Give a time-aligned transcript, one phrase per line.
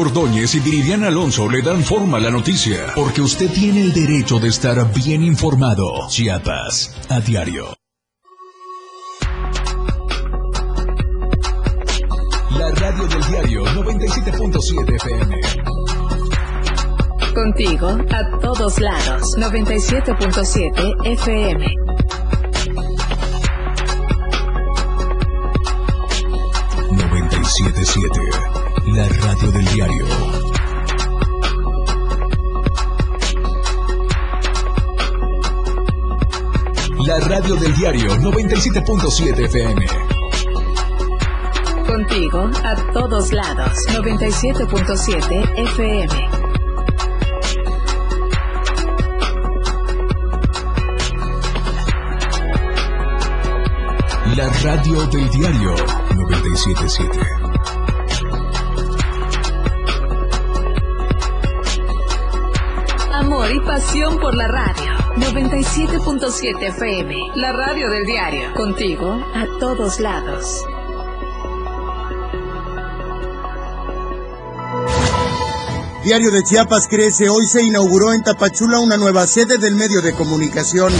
[0.00, 4.38] Ordóñez y Viridiana Alonso le dan forma a la noticia, porque usted tiene el derecho
[4.38, 6.08] de estar bien informado.
[6.08, 7.76] Chiapas, a diario.
[12.50, 15.40] La radio del diario 97.7 FM.
[17.34, 19.36] Contigo a todos lados.
[19.38, 21.66] 97.7 FM.
[26.90, 30.06] 977, la radio del diario.
[37.06, 39.86] La radio del diario 97.7 FM.
[41.86, 43.72] Contigo a todos lados.
[43.88, 46.44] 97.7 FM.
[54.36, 55.74] La radio del diario
[56.14, 57.43] 977.
[63.44, 64.90] Amor y pasión por la radio.
[65.16, 67.14] 97.7 FM.
[67.34, 68.54] La radio del diario.
[68.54, 70.64] Contigo a todos lados.
[76.04, 77.28] Diario de Chiapas crece.
[77.28, 80.90] Hoy se inauguró en Tapachula una nueva sede del medio de comunicación.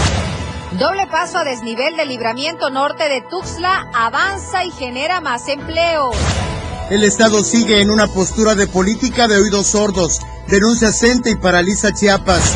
[0.79, 6.15] Doble paso a desnivel del libramiento norte de Tuxtla avanza y genera más empleos.
[6.91, 10.21] El Estado sigue en una postura de política de oídos sordos.
[10.49, 12.55] Denuncia Cente y paraliza Chiapas.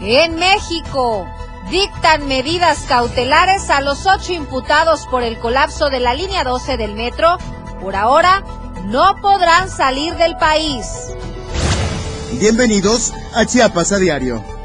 [0.00, 1.26] En México,
[1.70, 6.94] dictan medidas cautelares a los ocho imputados por el colapso de la línea 12 del
[6.94, 7.38] metro.
[7.80, 8.42] Por ahora,
[8.86, 10.86] no podrán salir del país.
[12.40, 14.57] Bienvenidos a Chiapas a diario.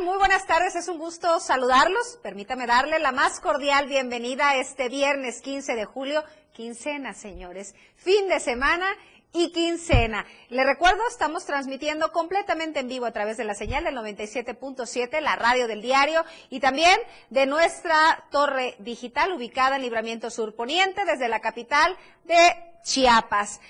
[0.00, 2.18] Muy buenas tardes, es un gusto saludarlos.
[2.22, 8.40] Permítame darle la más cordial bienvenida este viernes 15 de julio, quincena, señores, fin de
[8.40, 8.86] semana
[9.34, 10.24] y quincena.
[10.48, 15.36] Le recuerdo, estamos transmitiendo completamente en vivo a través de la señal del 97.7, la
[15.36, 21.28] radio del diario, y también de nuestra torre digital ubicada en Libramiento Sur Poniente, desde
[21.28, 23.60] la capital de Chiapas.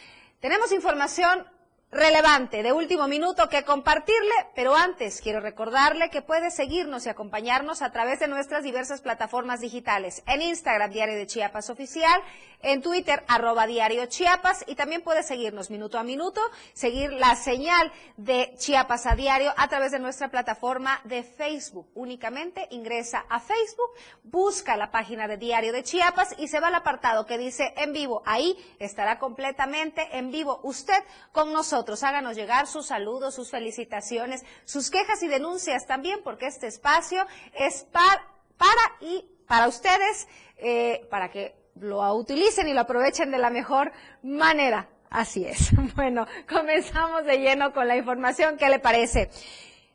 [0.41, 1.47] Tenemos información
[1.93, 7.83] relevante de último minuto que compartirle, pero antes quiero recordarle que puede seguirnos y acompañarnos
[7.83, 12.19] a través de nuestras diversas plataformas digitales, en Instagram Diario de Chiapas Oficial,
[12.63, 16.41] en Twitter arroba Diario Chiapas y también puede seguirnos minuto a minuto,
[16.73, 21.89] seguir la señal de Chiapas a Diario a través de nuestra plataforma de Facebook.
[21.95, 23.91] Únicamente ingresa a Facebook,
[24.23, 27.93] busca la página de Diario de Chiapas y se va al apartado que dice en
[27.93, 28.23] vivo.
[28.25, 31.03] Ahí estará completamente en vivo usted
[31.33, 32.03] con nosotros.
[32.03, 37.85] Háganos llegar sus saludos, sus felicitaciones, sus quejas y denuncias también, porque este espacio es
[37.85, 43.51] para, para y para ustedes, eh, para que lo utilicen y lo aprovechen de la
[43.51, 44.89] mejor manera.
[45.11, 45.71] Así es.
[45.95, 48.57] Bueno, comenzamos de lleno con la información.
[48.57, 49.31] ¿Qué le parece?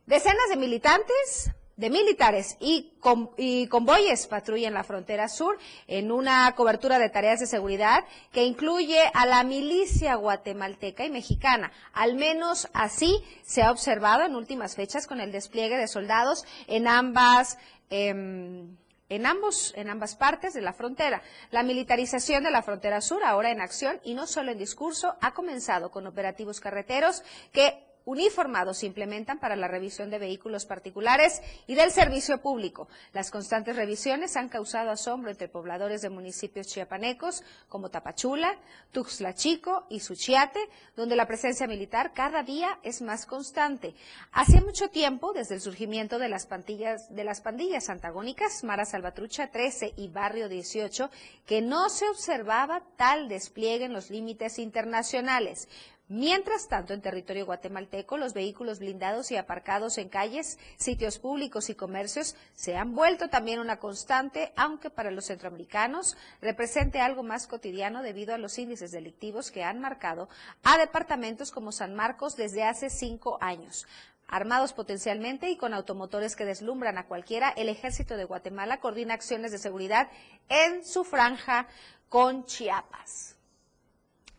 [0.05, 5.57] Decenas de militantes de militares y, con, y convoyes patrullan la frontera sur
[5.87, 11.71] en una cobertura de tareas de seguridad que incluye a la milicia guatemalteca y mexicana.
[11.93, 16.87] Al menos así se ha observado en últimas fechas con el despliegue de soldados en
[16.87, 17.59] ambas.
[17.91, 18.65] Eh,
[19.09, 21.21] en ambos, en ambas partes de la frontera.
[21.51, 25.33] La militarización de la frontera sur, ahora en acción y no solo en discurso, ha
[25.33, 31.75] comenzado con operativos carreteros que uniformados se implementan para la revisión de vehículos particulares y
[31.75, 32.87] del servicio público.
[33.11, 38.57] Las constantes revisiones han causado asombro entre pobladores de municipios chiapanecos como Tapachula,
[38.93, 43.93] Tuxtla Chico y Suchiate, donde la presencia militar cada día es más constante.
[44.31, 49.95] Hace mucho tiempo, desde el surgimiento de las de las pandillas antagónicas, Mara Salvatrucha 13
[49.97, 51.11] y Barrio 18,
[51.45, 55.67] que no se observaba tal despliegue en los límites internacionales.
[56.09, 61.75] Mientras tanto, en territorio guatemalteco, los vehículos blindados y aparcados en calles, sitios públicos y
[61.75, 68.03] comercios se han vuelto también una constante, aunque para los centroamericanos represente algo más cotidiano
[68.03, 70.29] debido a los índices delictivos que han marcado
[70.63, 73.85] a departamentos como San Marcos desde hace cinco años.
[74.29, 79.51] Armados potencialmente y con automotores que deslumbran a cualquiera, el ejército de Guatemala coordina acciones
[79.51, 80.09] de seguridad
[80.47, 81.67] en su franja
[82.07, 83.36] con Chiapas.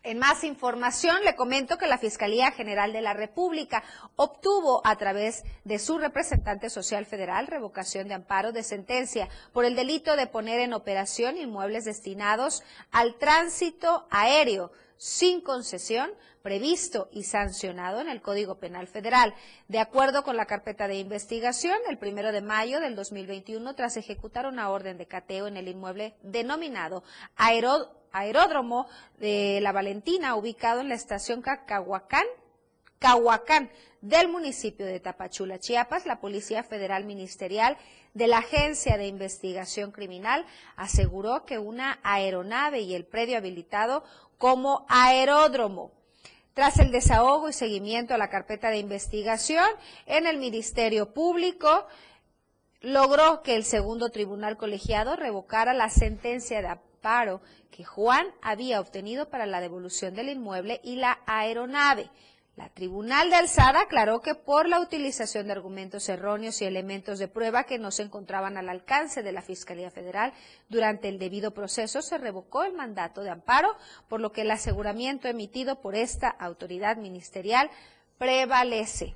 [0.04, 3.82] En más información, le comento que la Fiscalía General de la República
[4.14, 9.74] obtuvo a través de su representante social federal revocación de amparo de sentencia por el
[9.74, 12.62] delito de poner en operación inmuebles destinados
[12.92, 16.10] al tránsito aéreo sin concesión
[16.42, 19.34] previsto y sancionado en el Código Penal Federal.
[19.68, 24.46] De acuerdo con la carpeta de investigación, el primero de mayo del 2021, tras ejecutar
[24.46, 27.02] una orden de cateo en el inmueble denominado
[27.36, 28.86] Aeródromo
[29.18, 32.24] de La Valentina, ubicado en la estación Cacahuacán,
[32.98, 37.76] Cahuacán del municipio de Tapachula, Chiapas, la Policía Federal Ministerial
[38.14, 40.44] de la Agencia de Investigación Criminal
[40.76, 44.02] aseguró que una aeronave y el predio habilitado
[44.38, 45.92] como aeródromo
[46.54, 49.64] tras el desahogo y seguimiento a la carpeta de investigación
[50.06, 51.86] en el Ministerio Público,
[52.80, 57.40] logró que el segundo tribunal colegiado revocara la sentencia de amparo
[57.70, 62.10] que Juan había obtenido para la devolución del inmueble y la aeronave.
[62.58, 67.28] La Tribunal de Alzada aclaró que por la utilización de argumentos erróneos y elementos de
[67.28, 70.32] prueba que no se encontraban al alcance de la Fiscalía Federal
[70.68, 73.76] durante el debido proceso se revocó el mandato de amparo,
[74.08, 77.70] por lo que el aseguramiento emitido por esta autoridad ministerial
[78.18, 79.14] prevalece.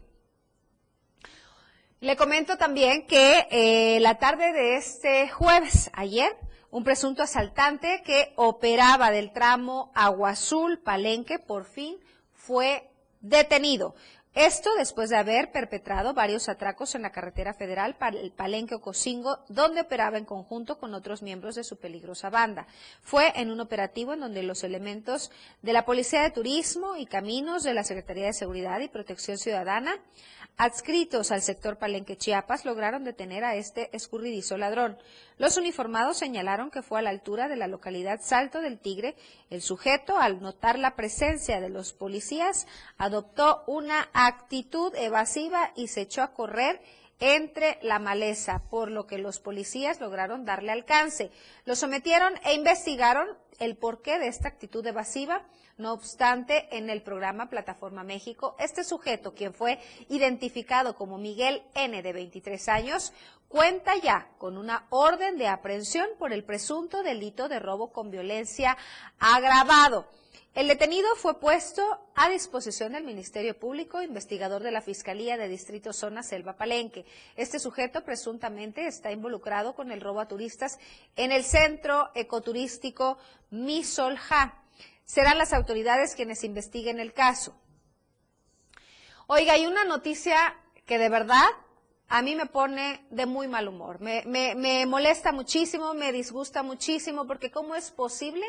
[1.98, 6.30] Le comento también que eh, la tarde de este jueves, ayer,
[6.70, 11.98] un presunto asaltante que operaba del tramo Agua Azul Palenque por fin
[12.32, 12.91] fue
[13.22, 13.94] detenido.
[14.34, 19.40] Esto después de haber perpetrado varios atracos en la carretera federal para el Palenque Ocosingo,
[19.50, 22.66] donde operaba en conjunto con otros miembros de su peligrosa banda.
[23.02, 25.30] Fue en un operativo en donde los elementos
[25.60, 29.92] de la Policía de Turismo y Caminos de la Secretaría de Seguridad y Protección Ciudadana
[30.56, 34.98] adscritos al sector Palenque Chiapas lograron detener a este escurridizo ladrón.
[35.38, 39.16] Los uniformados señalaron que fue a la altura de la localidad Salto del Tigre.
[39.50, 42.66] El sujeto, al notar la presencia de los policías,
[42.98, 46.80] adoptó una actitud evasiva y se echó a correr
[47.18, 51.30] entre la maleza, por lo que los policías lograron darle alcance.
[51.64, 53.28] Lo sometieron e investigaron
[53.60, 55.44] el porqué de esta actitud evasiva
[55.78, 59.78] no obstante, en el programa Plataforma México, este sujeto, quien fue
[60.08, 62.02] identificado como Miguel N.
[62.02, 63.12] de 23 años,
[63.48, 68.76] cuenta ya con una orden de aprehensión por el presunto delito de robo con violencia
[69.18, 70.06] agravado.
[70.54, 71.82] El detenido fue puesto
[72.14, 77.06] a disposición del Ministerio Público, investigador de la Fiscalía de Distrito Zona Selva Palenque.
[77.36, 80.78] Este sujeto presuntamente está involucrado con el robo a turistas
[81.16, 83.16] en el centro ecoturístico
[83.50, 84.61] Misolja
[85.04, 87.54] serán las autoridades quienes investiguen el caso.
[89.26, 91.48] Oiga, hay una noticia que de verdad
[92.08, 94.00] a mí me pone de muy mal humor.
[94.00, 98.44] Me, molesta muchísimo, me disgusta muchísimo, porque ¿cómo es posible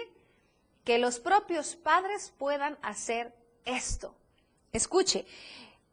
[0.84, 3.34] que los propios padres puedan hacer
[3.64, 4.16] esto?
[4.74, 5.26] Escuche,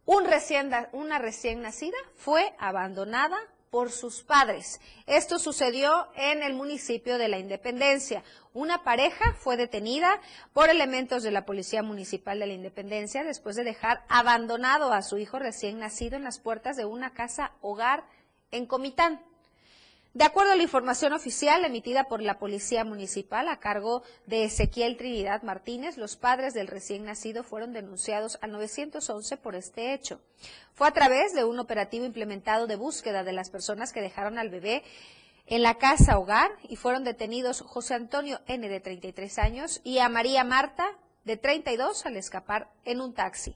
[0.04, 3.38] una recién nacida fue abandonada
[3.70, 4.80] por sus padres.
[5.06, 8.24] Esto sucedió en el municipio de la Independencia.
[8.52, 10.20] Una pareja fue detenida
[10.52, 15.18] por elementos de la Policía Municipal de la Independencia después de dejar abandonado a su
[15.18, 18.04] hijo recién nacido en las puertas de una casa hogar
[18.50, 19.20] en Comitán.
[20.12, 24.96] De acuerdo a la información oficial emitida por la Policía Municipal a cargo de Ezequiel
[24.96, 30.20] Trinidad Martínez, los padres del recién nacido fueron denunciados a 911 por este hecho.
[30.74, 34.50] Fue a través de un operativo implementado de búsqueda de las personas que dejaron al
[34.50, 34.82] bebé
[35.46, 38.68] en la casa hogar y fueron detenidos José Antonio N.
[38.68, 40.88] de 33 años y a María Marta
[41.22, 43.54] de 32 al escapar en un taxi.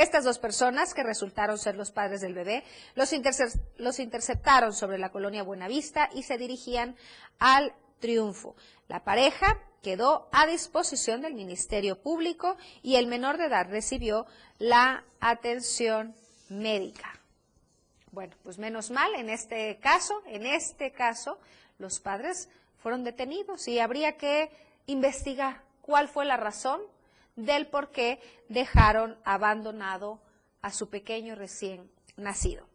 [0.00, 2.64] Estas dos personas, que resultaron ser los padres del bebé,
[2.94, 6.96] los, interceptaron sobre la colonia Buenavista y se dirigían
[7.38, 8.56] al triunfo.
[8.88, 14.24] La pareja quedó a disposición del Ministerio Público y el menor de edad recibió
[14.58, 16.14] la atención
[16.48, 17.20] médica.
[18.10, 21.38] Bueno, pues menos mal, en este caso, en este caso,
[21.76, 24.50] los padres fueron detenidos y habría que
[24.86, 26.80] investigar cuál fue la razón
[27.36, 30.20] del por qué dejaron abandonado
[30.62, 32.66] a su pequeño recién nacido.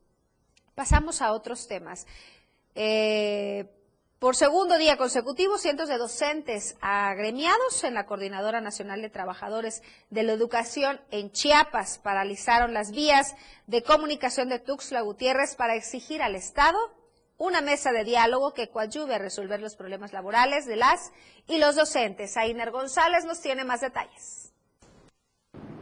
[0.73, 2.05] Pasamos a otros temas.
[2.73, 3.71] Eh,
[4.19, 10.23] por segundo día consecutivo, cientos de docentes agremiados en la Coordinadora Nacional de Trabajadores de
[10.23, 13.35] la Educación en Chiapas paralizaron las vías
[13.67, 16.77] de comunicación de Tuxtla Gutiérrez para exigir al Estado
[17.37, 21.11] una mesa de diálogo que coadyuve a resolver los problemas laborales de las
[21.47, 22.37] y los docentes.
[22.37, 24.53] Ainer González nos tiene más detalles.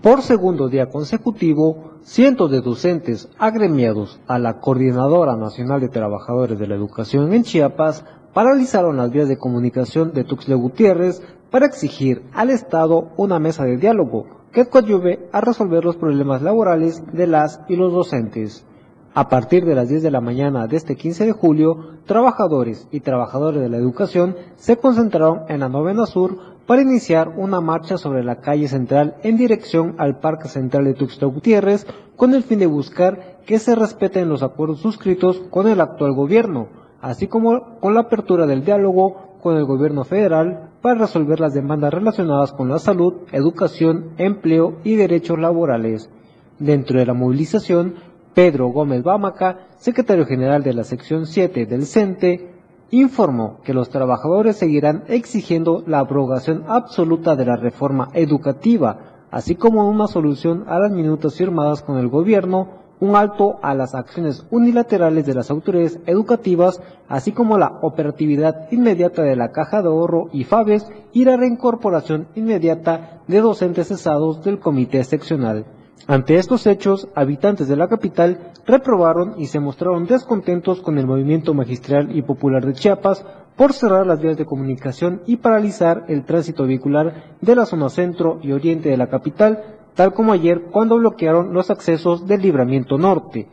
[0.02, 6.68] Por segundo día consecutivo, cientos de docentes agremiados a la Coordinadora Nacional de Trabajadores de
[6.68, 12.50] la Educación en Chiapas paralizaron las vías de comunicación de Tuxtla Gutiérrez para exigir al
[12.50, 17.76] Estado una mesa de diálogo que coadyuve a resolver los problemas laborales de las y
[17.76, 18.66] los docentes.
[19.15, 23.01] A partir de las 10 de la mañana de este 15 de julio, trabajadores y
[23.01, 28.24] trabajadores de la educación se concentraron en la novena sur para iniciar una marcha sobre
[28.24, 32.65] la calle central en dirección al Parque Central de Tuxtla Gutiérrez con el fin de
[32.65, 38.01] buscar que se respeten los acuerdos suscritos con el actual gobierno, así como con la
[38.01, 43.13] apertura del diálogo con el gobierno federal para resolver las demandas relacionadas con la salud,
[43.32, 46.10] educación, empleo y derechos laborales.
[46.58, 47.96] Dentro de la movilización,
[48.34, 52.52] Pedro Gómez Bámaca, secretario general de la sección 7 del CENTE,
[52.90, 59.88] informó que los trabajadores seguirán exigiendo la abrogación absoluta de la reforma educativa, así como
[59.90, 65.25] una solución a las minutas firmadas con el gobierno, un alto a las acciones unilaterales
[65.25, 70.44] de las autoridades educativas, así como la operatividad inmediata de la Caja de Ahorro y
[70.44, 75.66] FABES y la reincorporación inmediata de docentes cesados del comité seccional.
[76.06, 81.54] Ante estos hechos, habitantes de la capital reprobaron y se mostraron descontentos con el movimiento
[81.54, 86.66] magistral y popular de Chiapas por cerrar las vías de comunicación y paralizar el tránsito
[86.66, 91.54] vehicular de la zona centro y oriente de la capital, tal como ayer cuando bloquearon
[91.54, 93.48] los accesos del libramiento norte.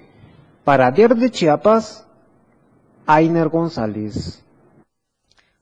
[0.65, 2.09] Para Diario de Chiapas,
[3.07, 4.45] Ainer González.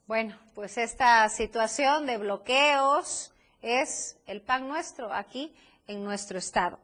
[0.06, 5.52] Bueno, pues esta situación de bloqueos es el pan nuestro aquí
[5.88, 6.78] en nuestro estado.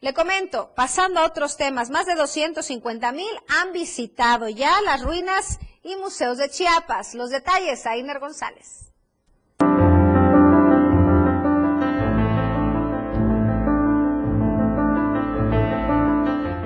[0.00, 5.58] Le comento, pasando a otros temas, más de 250 mil han visitado ya las ruinas
[5.82, 7.14] y museos de Chiapas.
[7.14, 8.92] Los detalles, Ainer González.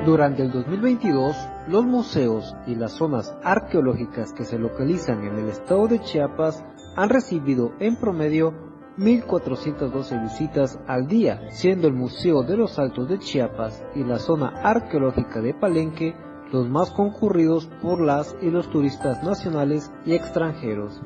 [0.04, 1.36] Durante el 2022,
[1.68, 6.64] los museos y las zonas arqueológicas que se localizan en el estado de Chiapas
[6.96, 8.67] han recibido en promedio
[8.98, 14.48] 1.412 visitas al día, siendo el Museo de los Altos de Chiapas y la zona
[14.62, 16.16] arqueológica de Palenque
[16.52, 21.00] los más concurridos por las y los turistas nacionales y extranjeros.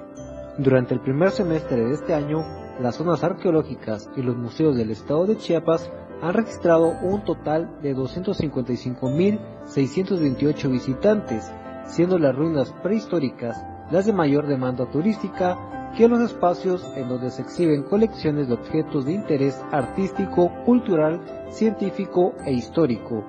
[0.56, 2.42] Durante el primer semestre de este año,
[2.80, 5.90] las zonas arqueológicas y los museos del estado de Chiapas
[6.22, 11.50] han registrado un total de 255.628 visitantes,
[11.86, 15.58] siendo las ruinas prehistóricas las de mayor demanda turística
[15.96, 21.20] que los espacios en donde se exhiben colecciones de objetos de interés artístico, cultural,
[21.50, 23.22] científico e histórico.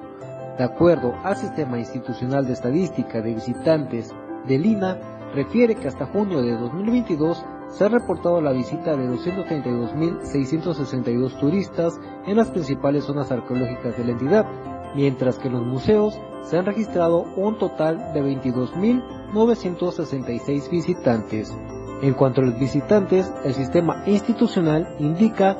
[0.57, 4.11] De acuerdo al Sistema Institucional de Estadística de Visitantes
[4.47, 4.97] de Lina,
[5.33, 12.37] refiere que hasta junio de 2022 se ha reportado la visita de 232.662 turistas en
[12.37, 14.45] las principales zonas arqueológicas de la entidad,
[14.95, 21.51] mientras que en los museos se han registrado un total de 22.966 visitantes.
[22.03, 25.55] En cuanto a los visitantes, el sistema institucional indica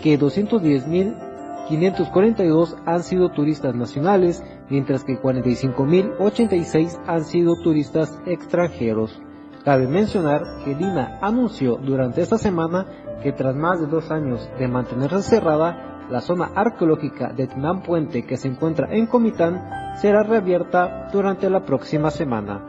[0.00, 9.20] que 210.542 han sido turistas nacionales, mientras que 45.086 han sido turistas extranjeros.
[9.64, 12.86] Cabe mencionar que Lina anunció durante esta semana
[13.20, 18.24] que tras más de dos años de mantenerse cerrada, la zona arqueológica de Tinán Puente
[18.24, 19.68] que se encuentra en Comitán
[20.00, 22.64] será reabierta durante la próxima semana.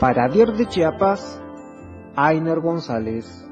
[0.00, 1.42] Para Dier de Chiapas,
[2.20, 3.46] Ainer González.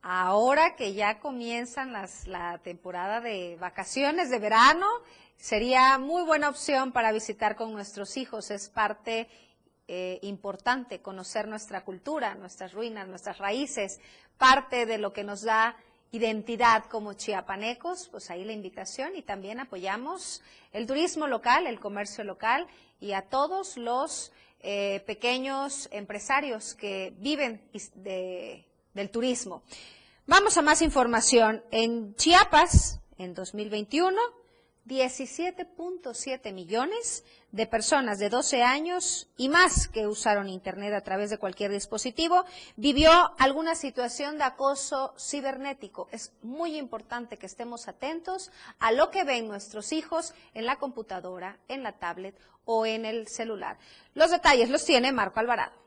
[0.00, 4.86] Ahora que ya comienzan las, la temporada de vacaciones de verano,
[5.36, 8.50] sería muy buena opción para visitar con nuestros hijos.
[8.50, 9.28] Es parte
[9.88, 14.00] eh, importante conocer nuestra cultura, nuestras ruinas, nuestras raíces,
[14.38, 15.76] parte de lo que nos da
[16.12, 20.42] identidad como chiapanecos, pues ahí la invitación y también apoyamos
[20.72, 22.66] el turismo local, el comercio local
[23.00, 24.32] y a todos los
[24.68, 27.62] eh, pequeños empresarios que viven
[28.04, 29.62] del turismo.
[30.26, 31.62] Vamos a más información.
[31.70, 34.20] En Chiapas, en 2021,
[34.84, 41.38] 17.7 millones de personas de 12 años y más que usaron Internet a través de
[41.38, 42.44] cualquier dispositivo
[42.76, 46.08] vivió alguna situación de acoso cibernético.
[46.12, 51.58] Es muy importante que estemos atentos a lo que ven nuestros hijos en la computadora,
[51.68, 53.78] en la tablet o en el celular.
[54.14, 55.85] Los detalles los tiene Marco Alvarado.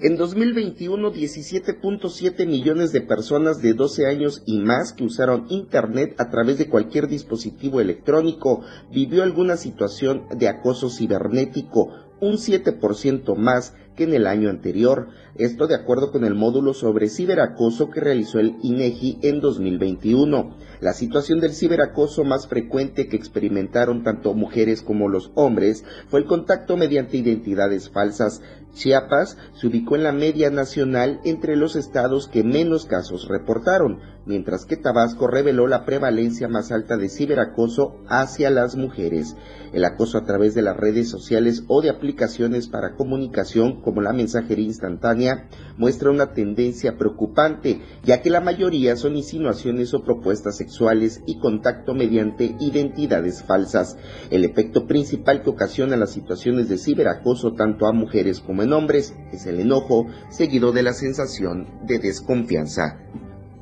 [0.00, 6.30] En 2021, 17.7 millones de personas de 12 años y más que usaron Internet a
[6.30, 14.04] través de cualquier dispositivo electrónico vivió alguna situación de acoso cibernético, un 7% más que
[14.04, 15.08] en el año anterior.
[15.36, 20.56] Esto de acuerdo con el módulo sobre ciberacoso que realizó el INEGI en 2021.
[20.80, 26.26] La situación del ciberacoso más frecuente que experimentaron tanto mujeres como los hombres fue el
[26.26, 28.42] contacto mediante identidades falsas.
[28.74, 34.64] Chiapas se ubicó en la media nacional entre los estados que menos casos reportaron, mientras
[34.64, 39.36] que Tabasco reveló la prevalencia más alta de ciberacoso hacia las mujeres.
[39.72, 44.12] El acoso a través de las redes sociales o de aplicaciones para comunicación como la
[44.12, 51.22] mensajería instantánea muestra una tendencia preocupante, ya que la mayoría son insinuaciones o propuestas sexuales
[51.26, 53.96] y contacto mediante identidades falsas.
[54.30, 59.14] El efecto principal que ocasiona las situaciones de ciberacoso tanto a mujeres como en hombres
[59.32, 62.98] es el enojo, seguido de la sensación de desconfianza.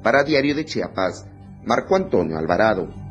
[0.02, 1.26] Para Diario de Chiapas,
[1.64, 3.01] Marco Antonio Alvarado.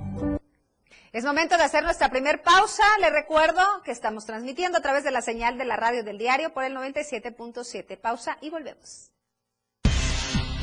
[1.13, 2.84] Es momento de hacer nuestra primer pausa.
[3.01, 6.53] Le recuerdo que estamos transmitiendo a través de la señal de la radio del diario
[6.53, 8.00] por el 97.7.
[8.00, 9.12] Pausa y volvemos.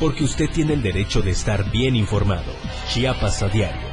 [0.01, 2.51] Porque usted tiene el derecho de estar bien informado.
[2.89, 3.89] Chiapas a diario.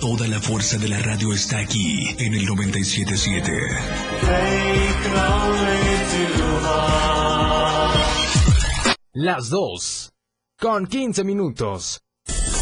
[0.00, 3.52] Toda la fuerza de la radio está aquí en el 977.
[9.14, 10.12] Las dos.
[10.60, 12.00] Con 15 minutos.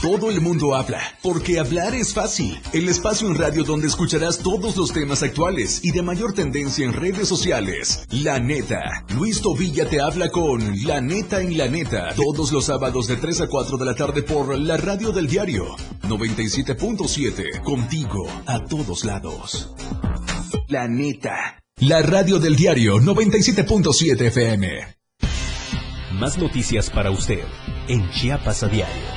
[0.00, 2.58] Todo el mundo habla, porque hablar es fácil.
[2.72, 6.92] El espacio en radio donde escucharás todos los temas actuales y de mayor tendencia en
[6.92, 8.06] redes sociales.
[8.10, 9.04] La neta.
[9.14, 12.14] Luis Tobilla te habla con La neta en la neta.
[12.14, 15.76] Todos los sábados de 3 a 4 de la tarde por la radio del diario
[16.02, 17.62] 97.7.
[17.62, 19.74] Contigo a todos lados.
[20.68, 21.58] La neta.
[21.76, 24.96] La radio del diario 97.7 FM.
[26.12, 27.44] Más noticias para usted
[27.88, 29.13] en Chiapas a diario.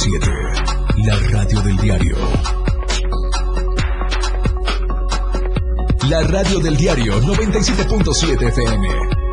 [0.00, 0.30] 977,
[1.04, 2.16] la radio del diario.
[6.08, 9.29] La radio del diario 97.7 FM.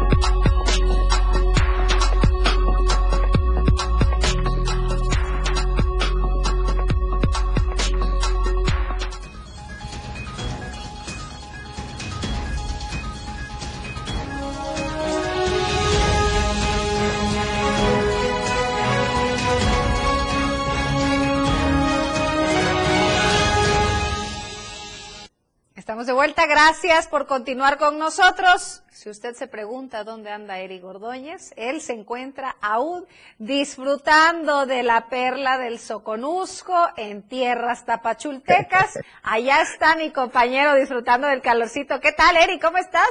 [26.47, 28.83] Gracias por continuar con nosotros.
[28.91, 33.05] Si usted se pregunta dónde anda Eric Ordóñez, él se encuentra aún
[33.39, 38.99] disfrutando de la perla del Soconusco en tierras tapachultecas.
[39.23, 41.99] Allá está mi compañero disfrutando del calorcito.
[41.99, 42.61] ¿Qué tal, Eric?
[42.61, 43.09] ¿Cómo estás?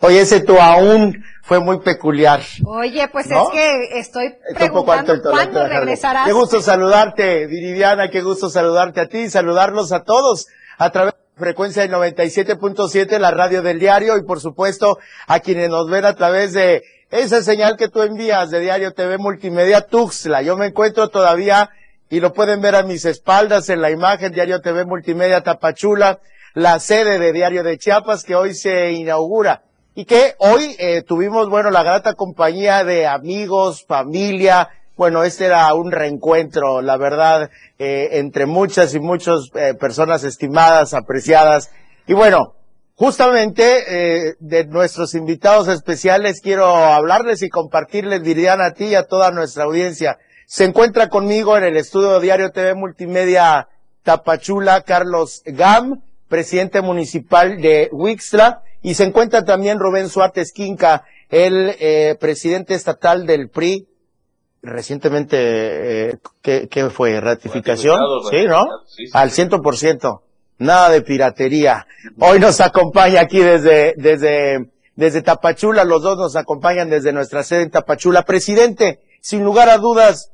[0.00, 2.40] Oye, ese tú aún fue muy peculiar.
[2.66, 6.26] Oye, pues es que estoy preguntando cuándo regresarás.
[6.26, 11.14] Qué gusto saludarte, Viridiana, qué gusto saludarte a ti y saludarlos a todos a través
[11.40, 16.14] frecuencia del 97.7, la radio del diario y por supuesto a quienes nos ven a
[16.14, 20.42] través de esa señal que tú envías de Diario TV Multimedia Tuxla.
[20.42, 21.70] Yo me encuentro todavía
[22.08, 26.20] y lo pueden ver a mis espaldas en la imagen Diario TV Multimedia Tapachula,
[26.54, 31.48] la sede de Diario de Chiapas que hoy se inaugura y que hoy eh, tuvimos,
[31.48, 34.68] bueno, la grata compañía de amigos, familia,
[35.00, 40.92] bueno, este era un reencuentro, la verdad, eh, entre muchas y muchas eh, personas estimadas,
[40.92, 41.70] apreciadas.
[42.06, 42.56] Y bueno,
[42.96, 49.04] justamente eh, de nuestros invitados especiales quiero hablarles y compartirles, dirían a ti y a
[49.04, 50.18] toda nuestra audiencia.
[50.46, 53.68] Se encuentra conmigo en el estudio Diario TV Multimedia
[54.02, 62.18] Tapachula, Carlos Gam, presidente municipal de Wixla, y se encuentra también Rubén Suárez Quinca, el
[62.18, 63.86] presidente estatal del PRI,
[64.62, 67.20] recientemente, eh, ¿qué, ¿qué, fue?
[67.20, 68.00] ¿Ratificación?
[68.30, 68.66] Sí, ¿no?
[68.86, 69.10] Sí, sí.
[69.12, 70.22] Al ciento por ciento.
[70.58, 71.86] Nada de piratería.
[72.18, 75.84] Hoy nos acompaña aquí desde, desde, desde Tapachula.
[75.84, 78.24] Los dos nos acompañan desde nuestra sede en Tapachula.
[78.24, 80.29] Presidente, sin lugar a dudas,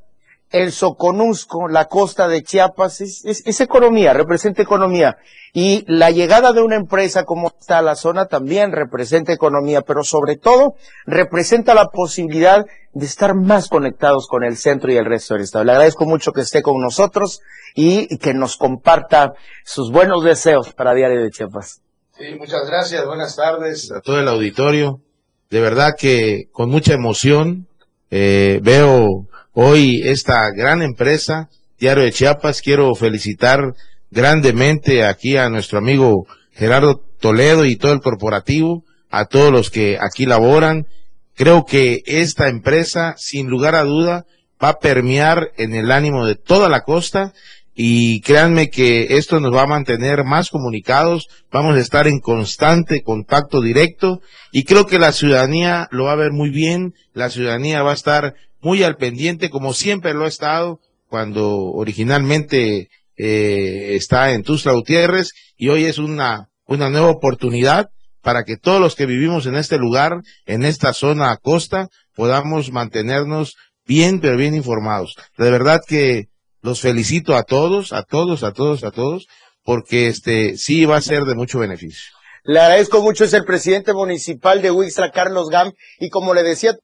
[0.49, 5.17] el Soconusco, la costa de Chiapas, es, es, es, economía, representa economía.
[5.53, 10.03] Y la llegada de una empresa como esta a la zona también representa economía, pero
[10.03, 15.33] sobre todo representa la posibilidad de estar más conectados con el centro y el resto
[15.33, 15.65] del estado.
[15.65, 17.41] Le agradezco mucho que esté con nosotros
[17.75, 19.33] y que nos comparta
[19.63, 21.81] sus buenos deseos para Diario de Chiapas.
[22.17, 25.01] Sí, muchas gracias, buenas tardes a todo el auditorio.
[25.49, 27.67] De verdad que con mucha emoción
[28.09, 29.27] eh, veo
[29.59, 32.61] hoy esta gran empresa, Diario de Chiapas.
[32.61, 33.73] Quiero felicitar
[34.11, 39.97] grandemente aquí a nuestro amigo Gerardo Toledo y todo el corporativo, a todos los que
[39.99, 40.85] aquí laboran.
[41.33, 44.27] Creo que esta empresa, sin lugar a duda,
[44.63, 47.33] va a permear en el ánimo de toda la costa
[47.73, 53.01] y créanme que esto nos va a mantener más comunicados, vamos a estar en constante
[53.01, 57.83] contacto directo y creo que la ciudadanía lo va a ver muy bien, la ciudadanía
[57.83, 64.33] va a estar muy al pendiente como siempre lo ha estado cuando originalmente eh, está
[64.33, 67.89] en Tuzla Gutiérrez y hoy es una, una nueva oportunidad
[68.21, 73.55] para que todos los que vivimos en este lugar, en esta zona costa, podamos mantenernos
[73.85, 75.15] bien, pero bien informados.
[75.37, 76.25] De verdad que
[76.61, 79.27] los felicito a todos, a todos, a todos, a todos,
[79.63, 82.11] porque este sí va a ser de mucho beneficio.
[82.43, 86.75] Le agradezco mucho, es el presidente municipal de Huixla, Carlos Gam, y como le decía,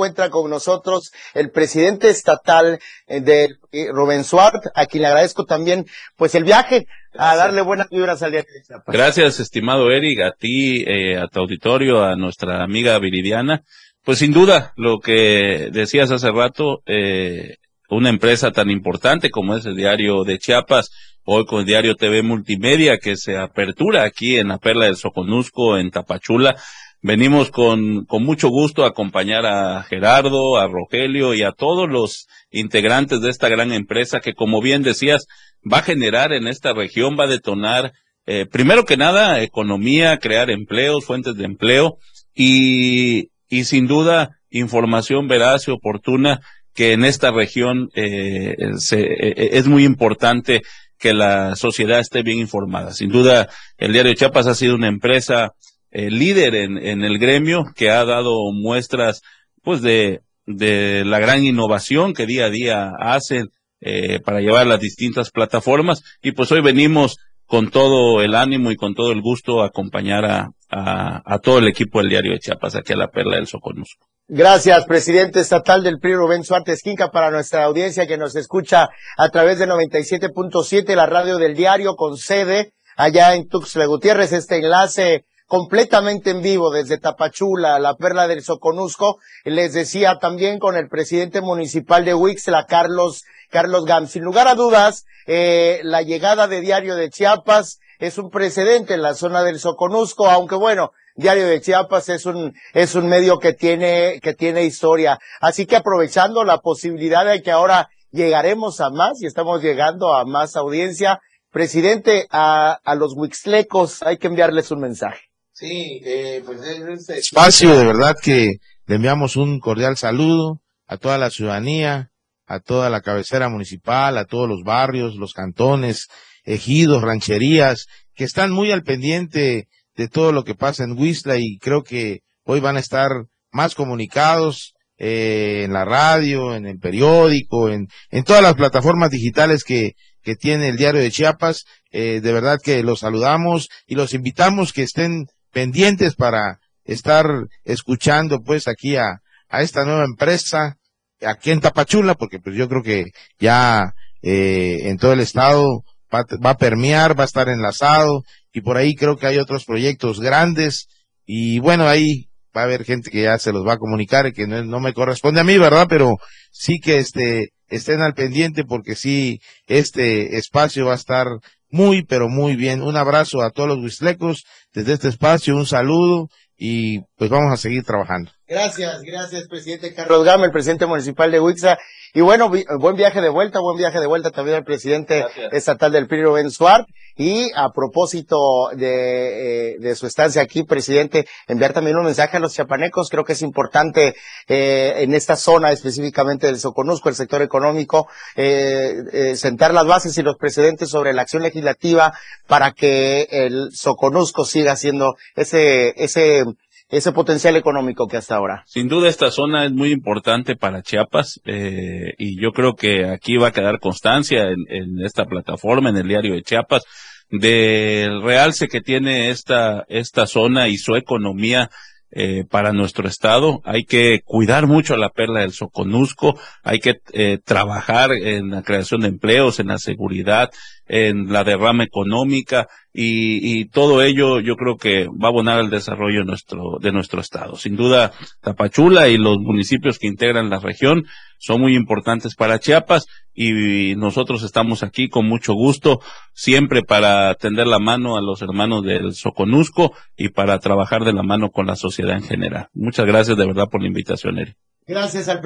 [0.00, 3.48] encuentra con nosotros el presidente estatal de
[3.92, 5.84] Rubén Suárez, a quien le agradezco también,
[6.16, 7.32] pues el viaje, Gracias.
[7.32, 8.94] a darle buenas vibras al día de Chiapas.
[8.94, 13.62] Gracias, estimado Eric, a ti, eh, a tu auditorio, a nuestra amiga Viridiana.
[14.02, 17.56] Pues sin duda, lo que decías hace rato, eh,
[17.90, 20.90] una empresa tan importante como es el diario de Chiapas,
[21.24, 25.76] hoy con el diario TV Multimedia, que se apertura aquí en la Perla del Soconusco,
[25.76, 26.56] en Tapachula.
[27.02, 32.26] Venimos con, con mucho gusto a acompañar a Gerardo, a Rogelio y a todos los
[32.50, 35.26] integrantes de esta gran empresa que, como bien decías,
[35.60, 37.92] va a generar en esta región, va a detonar,
[38.26, 41.96] eh, primero que nada, economía, crear empleos, fuentes de empleo
[42.34, 46.40] y, y sin duda, información veraz y oportuna
[46.74, 50.60] que en esta región eh, se, eh, es muy importante
[50.98, 52.92] que la sociedad esté bien informada.
[52.92, 55.54] Sin duda, el diario Chiapas ha sido una empresa
[55.90, 59.22] eh, líder en, en, el gremio que ha dado muestras,
[59.62, 63.48] pues, de, de la gran innovación que día a día hacen
[63.80, 66.02] eh, para llevar las distintas plataformas.
[66.22, 70.24] Y pues hoy venimos con todo el ánimo y con todo el gusto a acompañar
[70.24, 73.46] a, a, a todo el equipo del diario de Chiapas aquí a la Perla del
[73.46, 74.06] Soconusco.
[74.28, 79.28] Gracias, presidente estatal del PRI, Rubén Suárez Quinca, para nuestra audiencia que nos escucha a
[79.30, 84.32] través de 97.7, la radio del diario, con sede allá en Tuxtla Gutiérrez.
[84.32, 89.18] Este enlace completamente en vivo desde Tapachula, la perla del Soconusco.
[89.42, 94.06] Les decía también con el presidente municipal de Huixla, Carlos, Carlos Gam.
[94.06, 99.02] Sin lugar a dudas, eh, la llegada de Diario de Chiapas es un precedente en
[99.02, 103.52] la zona del Soconusco, aunque bueno, Diario de Chiapas es un, es un medio que
[103.52, 105.18] tiene, que tiene historia.
[105.40, 110.24] Así que aprovechando la posibilidad de que ahora llegaremos a más y estamos llegando a
[110.24, 115.29] más audiencia, presidente, a, a los Huixlecos hay que enviarles un mensaje.
[115.60, 118.48] Sí, eh, pues en este espacio de verdad que
[118.86, 122.12] le enviamos un cordial saludo a toda la ciudadanía,
[122.46, 126.06] a toda la cabecera municipal, a todos los barrios, los cantones,
[126.44, 131.58] ejidos, rancherías, que están muy al pendiente de todo lo que pasa en Huistla y
[131.58, 133.10] creo que hoy van a estar
[133.52, 139.62] más comunicados eh, en la radio, en el periódico, en, en todas las plataformas digitales
[139.62, 139.92] que,
[140.22, 141.66] que tiene el diario de Chiapas.
[141.90, 147.26] Eh, de verdad que los saludamos y los invitamos que estén pendientes para estar
[147.64, 150.76] escuchando pues aquí a, a esta nueva empresa
[151.22, 153.04] aquí en Tapachula, porque pues yo creo que
[153.38, 158.62] ya eh, en todo el estado va, va a permear, va a estar enlazado y
[158.62, 160.88] por ahí creo que hay otros proyectos grandes
[161.26, 164.46] y bueno, ahí va a haber gente que ya se los va a comunicar que
[164.46, 165.86] no, no me corresponde a mí, ¿verdad?
[165.88, 166.16] Pero
[166.50, 171.26] sí que este, estén al pendiente porque sí, este espacio va a estar
[171.70, 172.82] muy, pero muy bien.
[172.82, 177.56] Un abrazo a todos los huislecos desde este espacio, un saludo y pues vamos a
[177.56, 178.30] seguir trabajando.
[178.50, 181.78] Gracias, gracias, presidente Carlos Gama, el presidente municipal de Huixa.
[182.12, 186.08] Y bueno, buen viaje de vuelta, buen viaje de vuelta también al presidente estatal del
[186.08, 186.88] PRI, Ben Suárez.
[187.16, 192.40] Y a propósito de, eh, de su estancia aquí, presidente, enviar también un mensaje a
[192.40, 193.08] los chiapanecos.
[193.08, 194.16] Creo que es importante
[194.48, 200.18] eh, en esta zona específicamente del Soconusco, el sector económico, eh, eh, sentar las bases
[200.18, 206.44] y los precedentes sobre la acción legislativa para que el Soconusco siga siendo ese, ese
[206.90, 208.64] ese potencial económico que hasta ahora.
[208.66, 213.36] Sin duda esta zona es muy importante para Chiapas eh, y yo creo que aquí
[213.36, 216.82] va a quedar constancia en, en, esta plataforma, en el diario de Chiapas,
[217.30, 221.70] del realce que tiene esta, esta zona y su economía
[222.12, 223.62] eh, para nuestro estado.
[223.64, 229.02] Hay que cuidar mucho la perla del Soconusco, hay que eh, trabajar en la creación
[229.02, 230.50] de empleos, en la seguridad,
[230.88, 235.70] en la derrama económica y, y, todo ello yo creo que va a abonar al
[235.70, 237.56] desarrollo de nuestro, de nuestro estado.
[237.56, 241.04] Sin duda, Tapachula y los municipios que integran la región
[241.38, 246.00] son muy importantes para Chiapas y nosotros estamos aquí con mucho gusto
[246.34, 251.22] siempre para tender la mano a los hermanos del Soconusco y para trabajar de la
[251.22, 252.68] mano con la sociedad en general.
[252.74, 254.54] Muchas gracias de verdad por la invitación, Eri.
[254.86, 255.40] Gracias al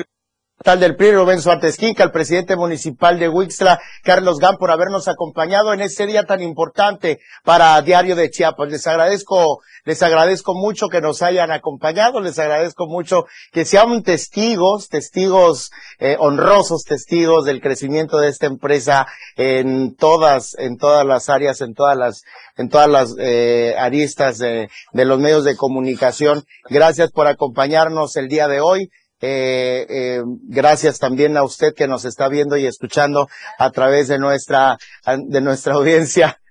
[0.65, 5.09] tal del PRI, Rubén Suárez Quinca, al presidente municipal de Huixla, Carlos Gam, por habernos
[5.09, 8.71] acompañado en este día tan importante para Diario de Chiapas.
[8.71, 14.89] Les agradezco, les agradezco mucho que nos hayan acompañado, les agradezco mucho que sean testigos,
[14.89, 21.61] testigos eh, honrosos, testigos del crecimiento de esta empresa en todas, en todas las áreas,
[21.61, 22.23] en todas las,
[22.57, 26.45] en todas las eh, aristas de, de los medios de comunicación.
[26.71, 28.91] Gracias por acompañarnos el día de hoy.
[29.27, 33.27] Eh, eh, gracias también a usted que nos está viendo y escuchando
[33.59, 34.77] a través de nuestra,
[35.17, 36.43] de nuestra audiencia.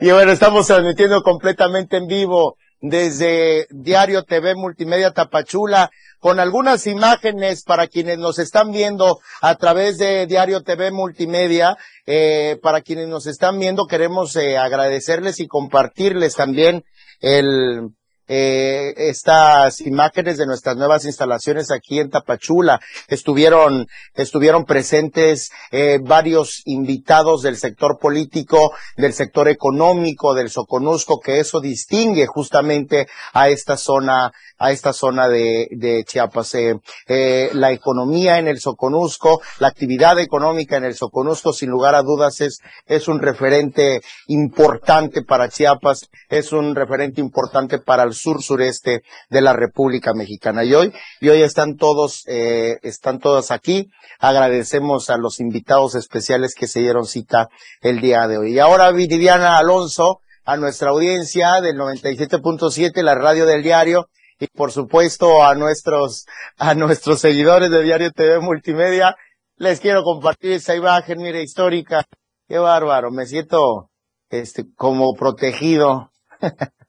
[0.00, 7.62] Y bueno, estamos transmitiendo completamente en vivo desde Diario TV Multimedia Tapachula con algunas imágenes
[7.62, 11.76] para quienes nos están viendo a través de Diario TV Multimedia.
[12.06, 16.84] Eh, para quienes nos están viendo, queremos agradecerles y compartirles también
[17.20, 17.90] el,
[18.28, 22.80] eh, estas imágenes de nuestras nuevas instalaciones aquí en Tapachula.
[23.08, 31.40] Estuvieron, estuvieron presentes eh, varios invitados del sector político, del sector económico, del Soconusco, que
[31.40, 36.54] eso distingue justamente a esta zona a esta zona de, de Chiapas.
[36.54, 41.94] Eh, eh, la economía en el Soconusco, la actividad económica en el Soconusco, sin lugar
[41.94, 48.14] a dudas, es, es un referente importante para Chiapas, es un referente importante para el
[48.16, 50.64] sur sureste de la República Mexicana.
[50.64, 53.90] Y hoy, y hoy están todos, eh, están todos aquí.
[54.18, 57.48] Agradecemos a los invitados especiales que se dieron cita
[57.80, 58.54] el día de hoy.
[58.54, 64.70] Y ahora Viridiana Alonso, a nuestra audiencia del 97.7, la radio del diario, y por
[64.72, 66.26] supuesto a nuestros,
[66.56, 69.16] a nuestros seguidores de Diario TV Multimedia,
[69.56, 72.04] les quiero compartir esa imagen, mire, histórica.
[72.46, 73.90] Qué bárbaro, me siento,
[74.28, 76.10] este, como protegido.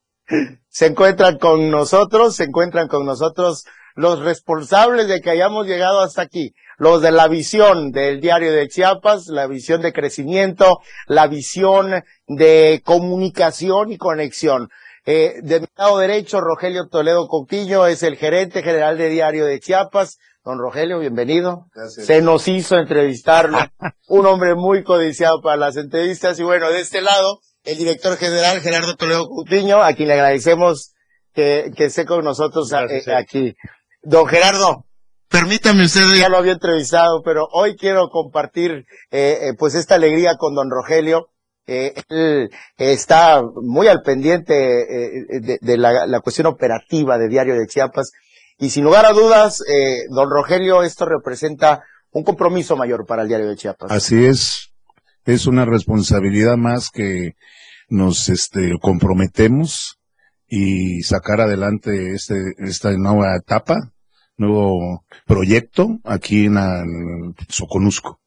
[0.69, 6.21] se encuentran con nosotros, se encuentran con nosotros los responsables de que hayamos llegado hasta
[6.21, 12.03] aquí, los de la visión del diario de Chiapas, la visión de crecimiento, la visión
[12.27, 14.69] de comunicación y conexión.
[15.05, 19.59] Eh, de mi lado derecho, Rogelio Toledo Coutinho es el gerente general de Diario de
[19.59, 20.19] Chiapas.
[20.43, 21.65] Don Rogelio, bienvenido.
[21.73, 22.05] Gracias.
[22.05, 23.57] Se nos hizo entrevistarlo.
[24.07, 26.39] Un hombre muy codiciado para las entrevistas.
[26.39, 30.93] Y bueno, de este lado, el director general Gerardo Toledo Coutinho, a quien le agradecemos
[31.33, 33.55] que, que esté con nosotros Gracias, eh, aquí.
[34.01, 34.85] Don Gerardo,
[35.29, 40.35] permítame usted, ya lo había entrevistado, pero hoy quiero compartir eh, eh, pues esta alegría
[40.37, 41.29] con don Rogelio.
[41.69, 47.55] Eh, él está muy al pendiente eh, de, de la, la, cuestión operativa de Diario
[47.55, 48.13] de Chiapas
[48.57, 53.27] y sin lugar a dudas, eh, don Rogelio, esto representa un compromiso mayor para el
[53.27, 53.91] Diario de Chiapas.
[53.91, 54.66] Así es,
[55.27, 57.35] es una responsabilidad más que
[57.89, 59.99] nos este, comprometemos
[60.47, 63.91] y sacar adelante este, esta nueva etapa,
[64.37, 68.21] nuevo proyecto aquí en, en Soconusco.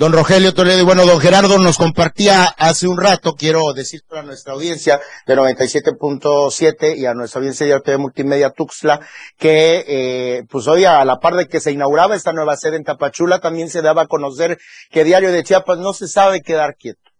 [0.00, 4.22] Don Rogelio Toledo y bueno, don Gerardo nos compartía hace un rato, quiero decir a
[4.22, 9.00] nuestra audiencia de 97.7 y a nuestra audiencia de Multimedia Tuxtla,
[9.36, 12.84] que eh, pues hoy a la par de que se inauguraba esta nueva sede en
[12.84, 14.56] Tapachula, también se daba a conocer
[14.90, 17.10] que Diario de Chiapas no se sabe quedar quieto.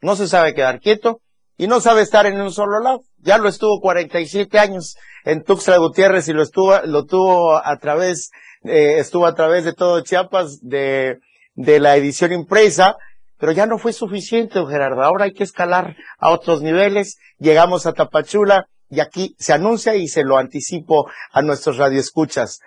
[0.00, 1.20] No se sabe quedar quieto
[1.56, 3.00] y no sabe estar en un solo lado.
[3.16, 8.30] Ya lo estuvo 47 años en Tuxtla Gutiérrez y lo estuvo, lo tuvo a través,
[8.62, 11.18] eh, estuvo a través de todo Chiapas de,
[11.58, 12.96] de la edición impresa,
[13.36, 15.02] pero ya no fue suficiente, Gerardo.
[15.02, 17.18] Ahora hay que escalar a otros niveles.
[17.38, 22.60] Llegamos a Tapachula y aquí se anuncia y se lo anticipo a nuestros radioescuchas.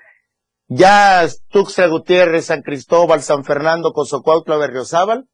[0.67, 5.25] Ya Tuxtla Gutiérrez, San Cristóbal, San Fernando, Cozocuautla, Berriozábal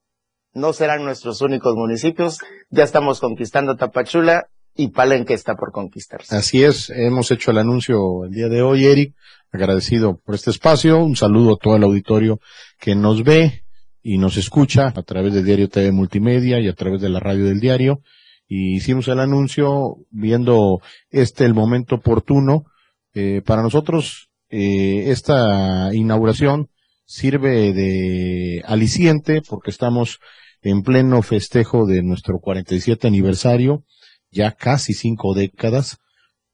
[0.54, 2.40] no serán nuestros únicos municipios.
[2.70, 6.36] Ya estamos conquistando Tapachula y Palenque está por conquistarse.
[6.36, 9.16] Así es, hemos hecho el anuncio el día de hoy, Eric.
[9.52, 11.00] Agradecido por este espacio.
[11.00, 12.40] Un saludo a todo el auditorio
[12.80, 13.64] que nos ve
[14.04, 17.46] y nos escucha a través de Diario TV Multimedia y a través de la radio
[17.46, 18.02] del diario.
[18.48, 22.66] Y hicimos el anuncio viendo este el momento oportuno.
[23.14, 26.70] Eh, para nosotros, eh, esta inauguración
[27.06, 30.20] sirve de aliciente porque estamos
[30.62, 33.84] en pleno festejo de nuestro 47 aniversario,
[34.32, 35.98] ya casi cinco décadas.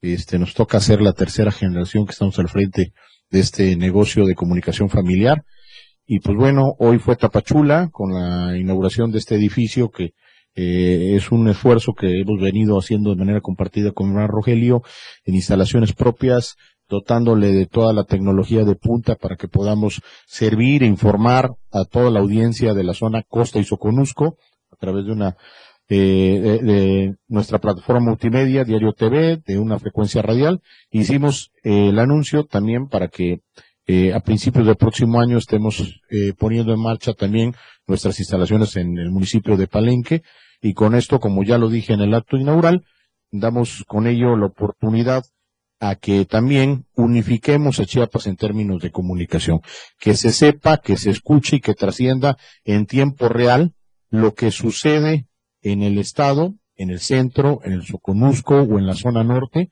[0.01, 2.93] Este, nos toca ser la tercera generación que estamos al frente
[3.29, 5.43] de este negocio de comunicación familiar.
[6.05, 10.13] Y pues bueno, hoy fue Tapachula con la inauguración de este edificio que
[10.55, 14.83] eh, es un esfuerzo que hemos venido haciendo de manera compartida con Hernán Rogelio
[15.25, 16.55] en instalaciones propias,
[16.87, 22.11] dotándole de toda la tecnología de punta para que podamos servir e informar a toda
[22.11, 24.37] la audiencia de la zona Costa y Soconusco
[24.71, 25.37] a través de una
[25.89, 30.61] eh, de, nuestra plataforma multimedia, Diario TV, de una frecuencia radial.
[30.91, 33.41] Hicimos eh, el anuncio también para que
[33.85, 37.53] eh, a principios del próximo año estemos eh, poniendo en marcha también
[37.85, 40.21] nuestras instalaciones en el municipio de Palenque
[40.61, 42.85] y con esto, como ya lo dije en el acto inaugural,
[43.29, 45.25] damos con ello la oportunidad
[45.81, 49.59] a que también unifiquemos a Chiapas en términos de comunicación,
[49.99, 53.73] que se sepa, que se escuche y que trascienda en tiempo real
[54.09, 55.27] lo que sucede
[55.63, 59.71] en el estado, en el centro, en el Soconusco o en la zona norte,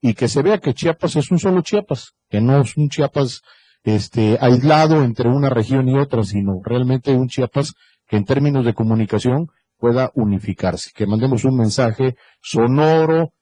[0.00, 3.42] y que se vea que Chiapas es un solo Chiapas, que no es un Chiapas
[3.82, 7.74] este aislado entre una región y otra, sino realmente un Chiapas
[8.06, 9.48] que en términos de comunicación
[9.78, 13.32] pueda unificarse, que mandemos un mensaje sonoro,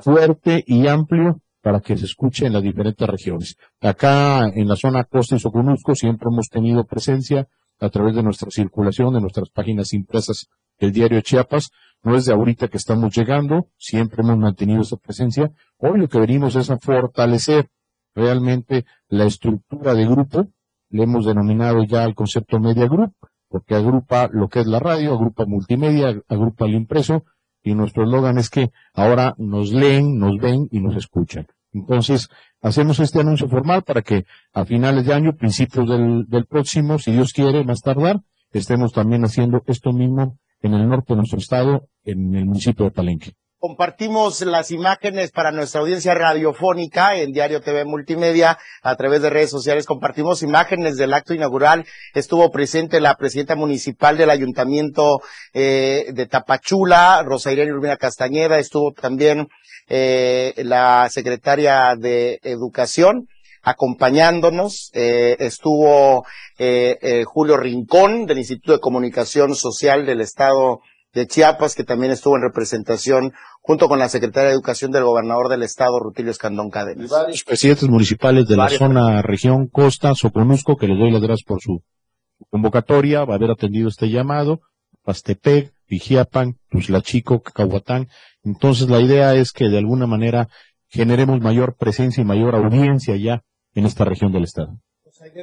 [0.00, 3.56] fuerte y amplio para que se escuche en las diferentes regiones.
[3.80, 7.48] Acá en la zona Costa y Soconusco siempre hemos tenido presencia
[7.80, 10.46] a través de nuestra circulación, de nuestras páginas impresas
[10.78, 11.70] del diario Chiapas.
[12.02, 15.50] No es de ahorita que estamos llegando, siempre hemos mantenido esa presencia.
[15.78, 17.68] Hoy lo que venimos es a fortalecer
[18.14, 20.48] realmente la estructura de grupo.
[20.90, 23.14] Le hemos denominado ya el concepto Media Group,
[23.48, 27.24] porque agrupa lo que es la radio, agrupa multimedia, agrupa el impreso,
[27.62, 31.46] y nuestro eslogan es que ahora nos leen, nos ven y nos escuchan.
[31.72, 32.28] Entonces,
[32.62, 37.12] hacemos este anuncio formal para que a finales de año, principios del, del próximo, si
[37.12, 38.20] Dios quiere, más tardar,
[38.52, 42.90] estemos también haciendo esto mismo en el norte de nuestro estado, en el municipio de
[42.90, 43.32] Palenque.
[43.60, 49.50] Compartimos las imágenes para nuestra audiencia radiofónica en Diario TV Multimedia a través de redes
[49.50, 49.84] sociales.
[49.84, 51.84] Compartimos imágenes del acto inaugural.
[52.14, 55.22] Estuvo presente la presidenta municipal del ayuntamiento
[55.54, 58.60] eh, de Tapachula, Rosa Irene Urbina Castañeda.
[58.60, 59.48] Estuvo también
[59.88, 63.26] eh, la secretaria de Educación
[63.62, 64.90] acompañándonos.
[64.94, 66.24] Eh, estuvo
[66.58, 70.80] eh, eh, Julio Rincón del Instituto de Comunicación Social del Estado
[71.12, 75.48] de Chiapas, que también estuvo en representación junto con la secretaria de Educación del gobernador
[75.48, 77.06] del Estado, Rutilio Escandón Cadenas.
[77.06, 81.46] Y varios presidentes municipales de la zona, región, costa, Soconusco, que les doy las gracias
[81.46, 81.82] por su
[82.50, 84.60] convocatoria, va a haber atendido este llamado,
[85.02, 88.08] Pastepec, Vigiapan, Tuzlachico, Cacahuatán.
[88.44, 90.48] Entonces la idea es que de alguna manera
[90.88, 93.42] generemos mayor presencia y mayor audiencia ya
[93.78, 94.78] en esta región del estado.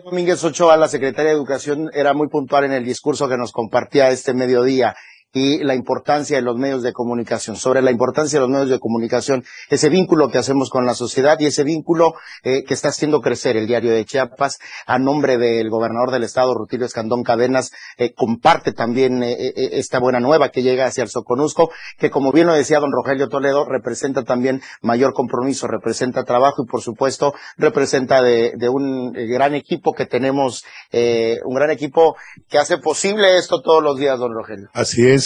[0.03, 4.09] Domínguez Ochoa, la secretaria de Educación, era muy puntual en el discurso que nos compartía
[4.09, 4.95] este mediodía
[5.35, 8.79] y la importancia de los medios de comunicación, sobre la importancia de los medios de
[8.79, 13.19] comunicación, ese vínculo que hacemos con la sociedad y ese vínculo eh, que está haciendo
[13.19, 18.13] crecer el diario de Chiapas a nombre del gobernador del estado, Rutilio Escandón Cadenas, eh,
[18.13, 19.35] comparte también eh,
[19.73, 23.27] esta buena nueva que llega hacia el Soconusco, que como bien lo decía don Rogelio
[23.27, 29.53] Toledo, representa también mayor compromiso, representa trabajo y por supuesto representa de, de un gran
[29.53, 32.15] equipo que tenemos, un gran equipo
[32.47, 34.69] que hace posible esto todos los días, don Rogelio.
[34.73, 35.24] Así es.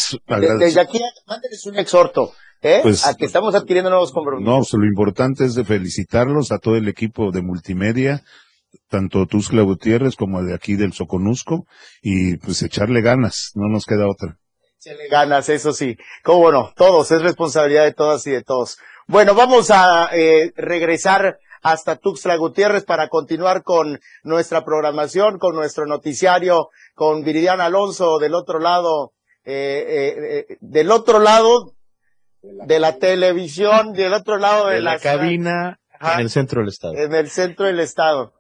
[0.60, 2.34] Desde aquí, mándenles un exhorto.
[2.62, 2.80] ¿Eh?
[2.84, 4.54] Pues, a que estamos adquiriendo nuevos compromisos.
[4.54, 8.22] No, pues, lo importante es de felicitarlos a todo el equipo de multimedia,
[8.90, 11.66] tanto Tuscla Gutiérrez como de aquí del Soconusco,
[12.02, 14.38] y pues echarle ganas, no nos queda otra.
[14.78, 15.96] Echarle ganas, eso sí.
[16.24, 18.78] Cómo no, todos, es responsabilidad de todas y de todos.
[19.08, 25.86] Bueno, vamos a eh, regresar hasta Tuxtla Gutiérrez para continuar con nuestra programación, con nuestro
[25.86, 29.14] noticiario, con Viridiana Alonso del otro lado
[29.52, 31.74] eh, eh, del otro lado
[32.42, 36.94] de la televisión, del otro lado de, de la, cabina en el centro del estado.
[36.96, 38.34] En el centro del estado.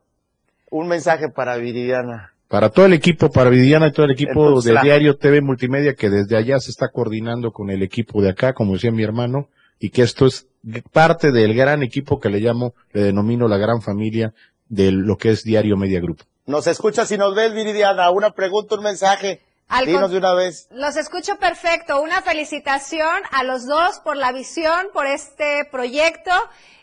[0.72, 2.34] Un mensaje para Viridiana.
[2.48, 6.10] Para todo el equipo, para Viridiana y todo el equipo de Diario TV Multimedia que
[6.10, 9.50] desde allá se está coordinando con el equipo de acá, como decía mi hermano,
[9.80, 10.48] y que esto es
[10.92, 14.34] parte del gran equipo que le llamo, le denomino la gran familia
[14.68, 16.22] de lo que es Diario Media Group.
[16.46, 18.10] Nos escuchas y nos ves, Viridiana.
[18.10, 19.42] Una pregunta, un mensaje.
[19.86, 20.68] Dinos de una vez.
[20.72, 22.02] Los escucho perfecto.
[22.02, 26.32] Una felicitación a los dos por la visión, por este proyecto.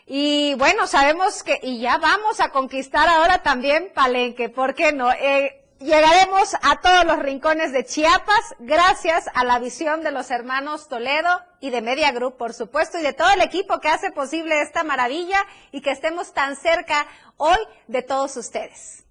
[0.05, 5.11] Y bueno, sabemos que, y ya vamos a conquistar ahora también Palenque, ¿por qué no?
[5.11, 10.87] Eh, llegaremos a todos los rincones de Chiapas gracias a la visión de los hermanos
[10.87, 14.61] Toledo y de Media Group, por supuesto, y de todo el equipo que hace posible
[14.61, 17.57] esta maravilla y que estemos tan cerca hoy
[17.87, 19.06] de todos ustedes.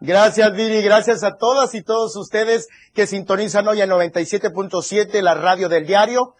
[0.00, 0.82] Gracias, Viri.
[0.82, 6.34] Gracias a todas y todos ustedes que sintonizan hoy en 97.7, la radio del diario.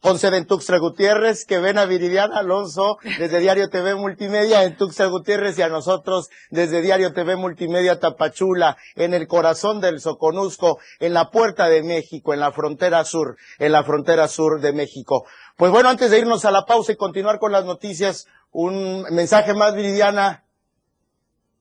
[0.00, 5.06] Ponce de Tuxtla Gutiérrez, que ven a Viridiana Alonso desde Diario TV Multimedia en Tuxtla
[5.06, 11.14] Gutiérrez y a nosotros desde Diario TV Multimedia Tapachula, en el corazón del Soconusco, en
[11.14, 15.26] la puerta de México, en la frontera sur, en la frontera sur de México.
[15.56, 19.52] Pues bueno, antes de irnos a la pausa y continuar con las noticias, un mensaje
[19.52, 20.44] más, Viridiana.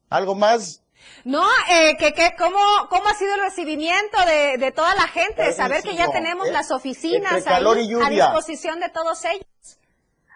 [0.10, 0.84] ¿Algo más?
[1.24, 5.52] No, eh, que, que cómo, cómo ha sido el recibimiento de, de toda la gente,
[5.54, 6.52] saber que ya tenemos ¿eh?
[6.52, 9.46] las oficinas calor ahí y a disposición de todos ellos.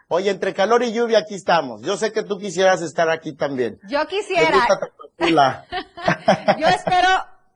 [0.07, 1.81] Oye, entre calor y lluvia aquí estamos.
[1.83, 3.79] Yo sé que tú quisieras estar aquí también.
[3.87, 4.67] Yo ¿Te quisiera,
[6.57, 7.07] yo espero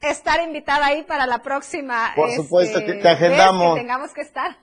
[0.01, 2.13] estar invitada ahí para la próxima.
[2.15, 3.75] Por supuesto este, que te agendamos.
[3.75, 4.57] que tengamos que estar.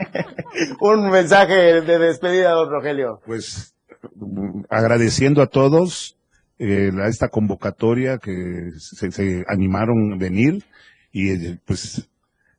[0.80, 3.20] Un mensaje de despedida, don Rogelio.
[3.24, 3.74] Pues
[4.14, 6.18] mm, agradeciendo a todos
[6.62, 10.62] eh, a esta convocatoria que se, se animaron a venir
[11.10, 12.08] y eh, pues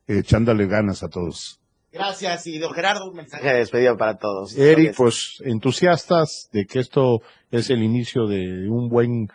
[0.08, 1.62] echándole ganas a todos.
[1.90, 2.48] Gracias.
[2.48, 4.58] Y don Gerardo, un mensaje de despedida para todos.
[4.58, 9.28] Eric, pues entusiastas de que esto es el inicio de un buen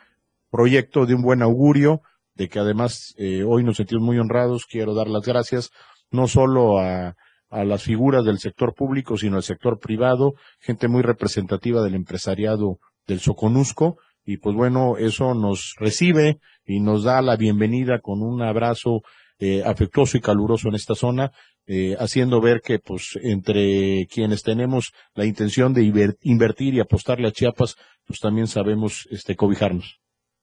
[0.50, 2.02] proyecto, de un buen augurio,
[2.34, 4.66] de que además eh, hoy nos sentimos muy honrados.
[4.66, 5.70] Quiero dar las gracias
[6.10, 7.16] no solo a,
[7.48, 12.80] a las figuras del sector público, sino al sector privado, gente muy representativa del empresariado
[13.06, 13.96] del Soconusco.
[14.30, 19.00] Y pues bueno, eso nos recibe y nos da la bienvenida con un abrazo
[19.38, 21.30] eh, afectuoso y caluroso en esta zona,
[21.66, 27.26] eh, haciendo ver que pues entre quienes tenemos la intención de inver- invertir y apostarle
[27.26, 27.76] a Chiapas,
[28.06, 29.98] pues también sabemos este cobijarnos.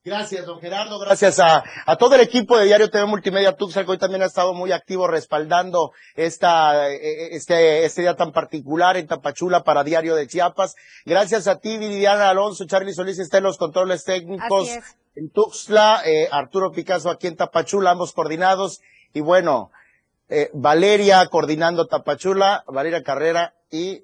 [0.05, 0.99] Gracias, don Gerardo.
[0.99, 4.27] Gracias a, a todo el equipo de Diario TV Multimedia Tuxtla, que hoy también ha
[4.27, 10.13] estado muy activo respaldando esta, eh, este, este día tan particular en Tapachula para Diario
[10.13, 10.75] de Chiapas.
[11.05, 14.69] Gracias a ti, Viridiana Alonso, Charlie Solís está en los controles técnicos
[15.15, 18.81] en Tuxtla, eh, Arturo Picasso aquí en Tapachula, ambos coordinados.
[19.11, 19.71] Y bueno,
[20.29, 24.03] eh, Valeria coordinando Tapachula, Valeria Carrera y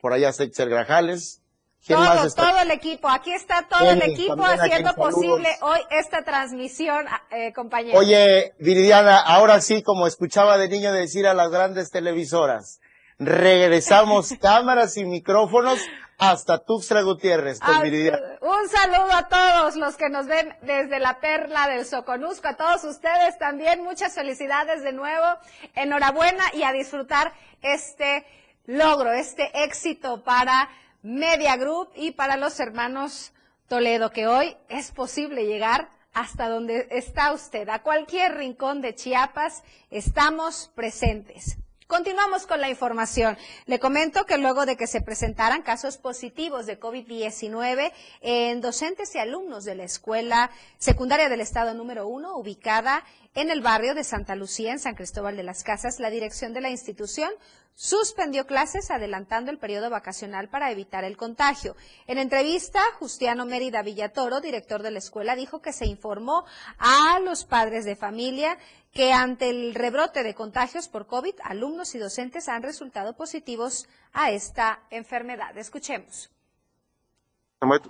[0.00, 1.41] por allá Sexer Grajales.
[1.84, 3.08] ¿Quién más Todo, todo el equipo.
[3.08, 8.00] Aquí está todo el equipo haciendo posible hoy esta transmisión, eh, compañeros.
[8.00, 12.80] Oye, Viridiana, ahora sí, como escuchaba de niño decir a las grandes televisoras,
[13.18, 15.80] regresamos cámaras y micrófonos
[16.18, 17.82] hasta Tuxtla Gutiérrez Ah.
[17.82, 22.84] Un saludo a todos los que nos ven desde la perla del Soconusco, a todos
[22.84, 25.26] ustedes también, muchas felicidades de nuevo,
[25.74, 28.24] enhorabuena y a disfrutar este
[28.66, 30.68] logro, este éxito para
[31.02, 33.32] Media Group y para los hermanos
[33.66, 39.64] Toledo, que hoy es posible llegar hasta donde está usted, a cualquier rincón de Chiapas,
[39.90, 41.56] estamos presentes.
[41.92, 43.36] Continuamos con la información.
[43.66, 47.92] Le comento que luego de que se presentaran casos positivos de COVID-19
[48.22, 53.60] en docentes y alumnos de la escuela secundaria del estado número uno, ubicada en el
[53.60, 57.30] barrio de Santa Lucía, en San Cristóbal de las Casas, la dirección de la institución
[57.74, 61.76] suspendió clases adelantando el periodo vacacional para evitar el contagio.
[62.06, 66.44] En entrevista, Justiano Mérida Villatoro, director de la escuela, dijo que se informó
[66.78, 68.58] a los padres de familia
[68.92, 74.30] que ante el rebrote de contagios por COVID, alumnos y docentes han resultado positivos a
[74.30, 75.56] esta enfermedad.
[75.56, 76.30] Escuchemos.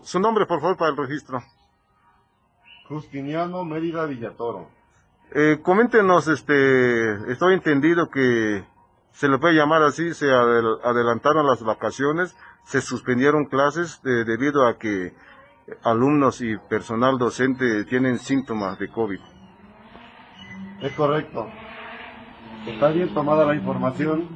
[0.02, 1.42] Su nombre, por favor, para el registro.
[2.88, 4.68] Justiniano Mérida Villatoro.
[5.34, 8.64] Eh, coméntenos, este, estoy entendido que
[9.12, 14.66] se le puede llamar así, se adel- adelantaron las vacaciones, se suspendieron clases eh, debido
[14.66, 15.14] a que
[15.84, 19.20] alumnos y personal docente tienen síntomas de COVID.
[20.80, 21.46] Es correcto.
[22.66, 24.28] Está bien tomada la información.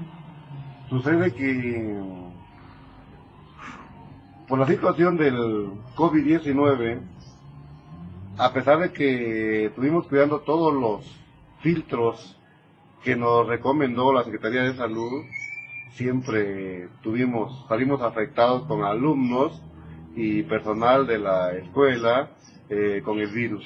[0.88, 2.00] Sucede que
[4.48, 5.34] por la situación del
[5.96, 7.00] COVID-19,
[8.38, 11.04] a pesar de que estuvimos cuidando todos los
[11.60, 12.35] filtros
[13.06, 15.24] que nos recomendó la Secretaría de Salud,
[15.90, 19.62] siempre tuvimos, salimos afectados con alumnos
[20.16, 22.30] y personal de la escuela
[22.68, 23.64] eh, con el virus.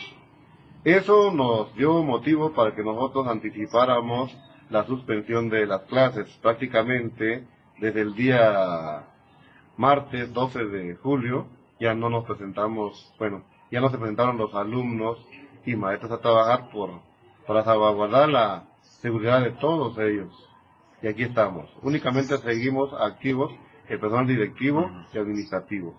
[0.84, 4.30] Eso nos dio motivo para que nosotros anticipáramos
[4.68, 6.28] la suspensión de las clases.
[6.42, 7.46] Prácticamente
[7.78, 9.06] desde el día
[9.78, 11.46] martes 12 de julio
[11.80, 15.16] ya no nos presentamos, bueno, ya no se presentaron los alumnos
[15.64, 16.90] y maestros a trabajar por,
[17.46, 18.69] para salvaguardar la
[19.00, 20.32] seguridad de todos ellos.
[21.02, 21.68] Y aquí estamos.
[21.82, 23.52] Únicamente seguimos activos
[23.88, 25.94] el personal directivo y administrativo.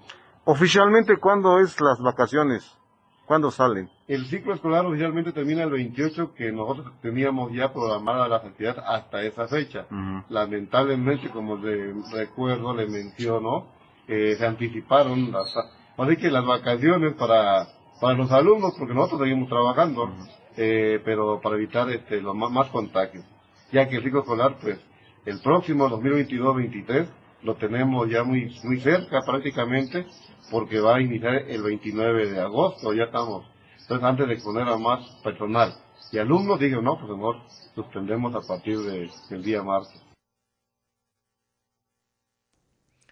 [0.45, 2.77] Oficialmente, ¿cuándo es las vacaciones?
[3.25, 3.89] ¿Cuándo salen?
[4.07, 9.21] El ciclo escolar oficialmente termina el 28, que nosotros teníamos ya programada la actividades hasta
[9.23, 9.85] esa fecha.
[10.29, 13.67] Lamentablemente, como le recuerdo, le menciono,
[14.07, 15.55] eh, se anticiparon las,
[15.97, 17.67] así que las vacaciones para,
[18.01, 20.11] para los alumnos, porque nosotros seguimos trabajando,
[20.57, 23.25] eh, pero para evitar este, los más, más contagios.
[23.71, 24.79] Ya que el ciclo escolar, pues,
[25.25, 27.07] el próximo 2022-23
[27.43, 30.05] lo tenemos ya muy, muy cerca prácticamente,
[30.51, 33.45] porque va a iniciar el 29 de agosto, ya estamos.
[33.81, 35.73] Entonces, antes de poner a más personal
[36.11, 37.37] y alumnos, digo, no, pues mejor
[37.75, 40.01] suspendemos a partir de- del día martes.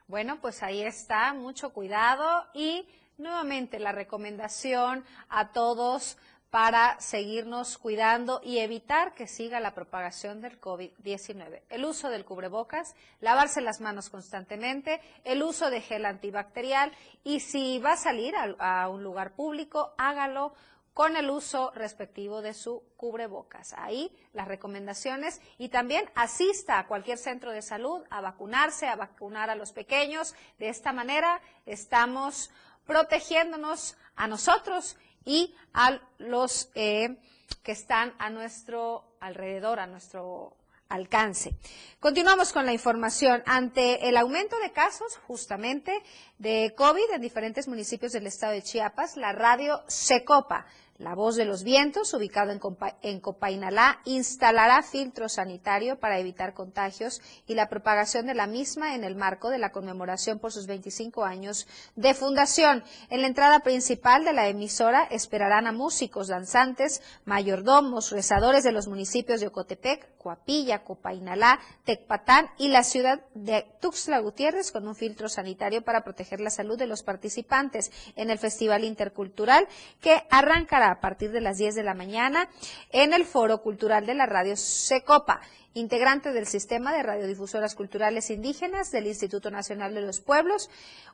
[0.08, 2.86] Bueno, pues ahí está, mucho cuidado y
[3.18, 6.18] nuevamente la recomendación a todos
[6.50, 11.62] para seguirnos cuidando y evitar que siga la propagación del COVID-19.
[11.70, 16.92] El uso del cubrebocas, lavarse las manos constantemente, el uso de gel antibacterial
[17.24, 20.54] y si va a salir a, un lugar público, hágalo
[20.96, 23.74] con el uso respectivo de su cubrebocas.
[23.78, 29.52] Ahí las recomendaciones y también asista a cualquier centro de salud a vacunarse, a vacunar
[29.52, 30.34] a los pequeños.
[30.58, 32.50] De esta manera estamos
[32.88, 37.18] protegiéndonos a nosotros y a los eh,
[37.64, 40.56] que están a nuestro alrededor, a nuestro
[40.90, 41.56] alcance.
[42.00, 43.44] Continuamos con la información.
[43.46, 46.02] Ante el aumento de casos, justamente,
[46.40, 50.66] de COVID en diferentes municipios del estado de Chiapas, la radio Secopa,
[51.00, 56.54] la voz de los vientos, ubicado en, Compa- en Copainalá, instalará filtro sanitario para evitar
[56.54, 60.68] contagios y la propagación de la misma en el marco de la conmemoración por sus
[60.68, 62.84] 25 años de fundación.
[63.10, 68.88] En la entrada principal de la emisora esperarán a músicos, danzantes, mayordomos, rezadores de los
[68.90, 75.30] municipios de Ocotepec, Coapilla, Copainalá, Tecpatán y la ciudad de Tuxtla Gutiérrez con un filtro
[75.30, 79.66] sanitario para proteger la salud de los participantes en el Festival Intercultural
[80.02, 82.50] que arrancará a partir de las 10 de la mañana
[82.92, 85.42] en el Foro Cultural de la Radio Secopa
[85.74, 90.70] integrante del Sistema de Radiodifusoras Culturales Indígenas del Instituto Nacional de los Pueblos.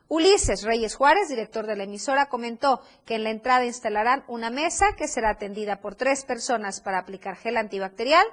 [0.08, 4.86] Ulises Reyes Juárez, director de la emisora, comentó que en la entrada instalarán una mesa
[4.96, 8.24] que será atendida por tres personas para aplicar gel antibacterial,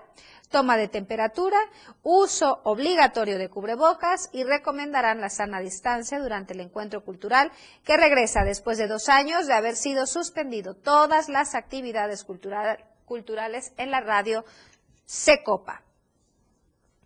[0.49, 1.57] toma de temperatura,
[2.03, 7.51] uso obligatorio de cubrebocas y recomendarán la sana distancia durante el encuentro cultural
[7.83, 13.73] que regresa después de dos años de haber sido suspendido todas las actividades cultural- culturales
[13.77, 14.45] en la radio
[15.05, 15.81] Secopa.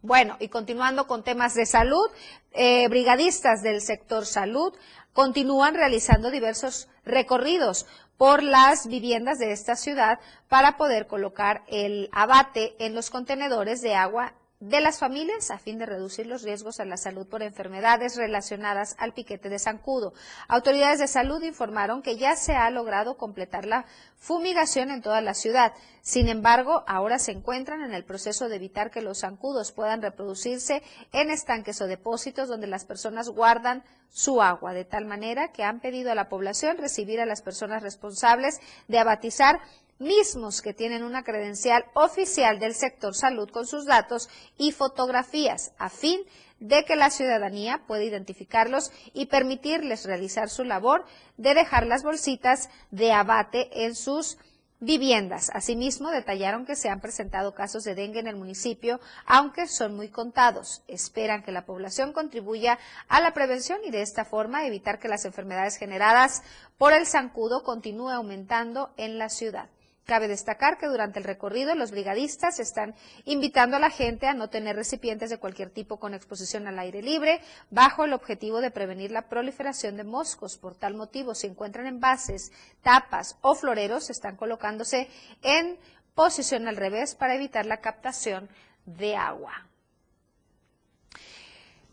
[0.02, 2.08] Bueno, y continuando con temas de salud,
[2.52, 4.74] eh, brigadistas del sector salud
[5.14, 7.88] continúan realizando diversos recorridos
[8.18, 13.96] por las viviendas de esta ciudad para poder colocar el abate en los contenedores de
[13.96, 18.16] agua de las familias a fin de reducir los riesgos a la salud por enfermedades
[18.16, 20.14] relacionadas al piquete de zancudo.
[20.48, 23.86] Autoridades de salud informaron que ya se ha logrado completar la
[24.18, 25.74] fumigación en toda la ciudad.
[26.02, 30.82] Sin embargo, ahora se encuentran en el proceso de evitar que los zancudos puedan reproducirse
[31.12, 35.82] en estanques o depósitos donde las personas guardan su agua, de tal manera que han
[35.82, 39.60] pedido a la población recibir a las personas responsables de abatizar
[40.00, 45.90] mismos que tienen una credencial oficial del sector salud con sus datos y fotografías, a
[45.90, 46.22] fin
[46.60, 51.06] de que la ciudadanía pueda identificarlos y permitirles realizar su labor
[51.38, 54.38] de dejar las bolsitas de abate en sus
[54.80, 55.50] viviendas.
[55.54, 60.10] Asimismo, detallaron que se han presentado casos de dengue en el municipio, aunque son muy
[60.10, 60.84] contados.
[60.88, 62.78] Esperan que la población contribuya
[63.08, 66.44] a la prevención y de esta forma evitar que las enfermedades generadas
[66.78, 69.70] por el zancudo continúe aumentando en la ciudad.
[70.08, 72.96] Cabe destacar que durante el recorrido los brigadistas están
[73.26, 77.02] invitando a la gente a no tener recipientes de cualquier tipo con exposición al aire
[77.02, 77.42] libre,
[77.72, 80.58] bajo el objetivo de prevenir la proliferación de moscos.
[80.58, 85.10] Por tal motivo, si encuentran envases, tapas o floreros, están colocándose
[85.42, 85.78] en
[86.16, 88.48] posición al revés para evitar la captación
[88.86, 89.67] de agua.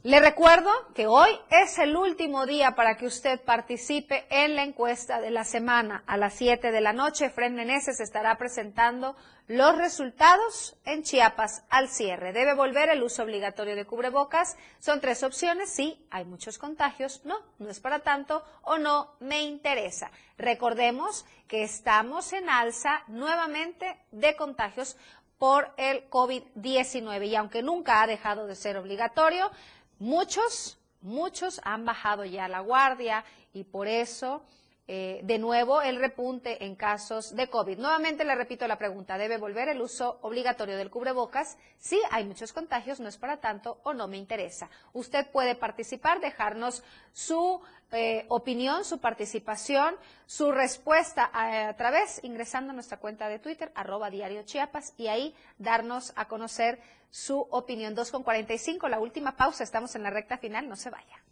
[0.05, 5.19] Le recuerdo que hoy es el último día para que usted participe en la encuesta
[5.19, 6.05] de la semana.
[6.07, 9.17] A las 7 de la noche, Fren Meneses estará presentando
[9.47, 12.33] los resultados en Chiapas al cierre.
[12.33, 14.57] ¿Debe volver el uso obligatorio de cubrebocas?
[14.79, 15.71] Son tres opciones.
[15.71, 17.21] Sí, hay muchos contagios.
[17.25, 20.11] No, no es para tanto o no me interesa.
[20.39, 24.97] Recordemos que estamos en alza nuevamente de contagios
[25.39, 29.51] por el COVID-19 y aunque nunca ha dejado de ser obligatorio,
[29.99, 34.43] Muchos, muchos han bajado ya la guardia y por eso,
[34.87, 37.79] eh, de nuevo, el repunte en casos de COVID.
[37.79, 41.57] Nuevamente le repito la pregunta, ¿debe volver el uso obligatorio del cubrebocas?
[41.79, 44.69] Sí, hay muchos contagios, no es para tanto o no me interesa.
[44.93, 47.63] Usted puede participar, dejarnos su
[47.93, 53.73] eh, opinión, su participación, su respuesta a, a, través, ingresando a nuestra cuenta de Twitter,
[53.75, 56.79] arroba diario Chiapas, y ahí darnos a conocer
[57.09, 57.95] su opinión.
[57.95, 61.24] 2 con 45, la última pausa, estamos en la recta final, no se vaya.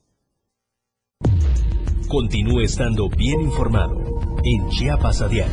[2.09, 3.97] Continúe estando bien informado
[4.45, 5.53] en Chiapas a diario.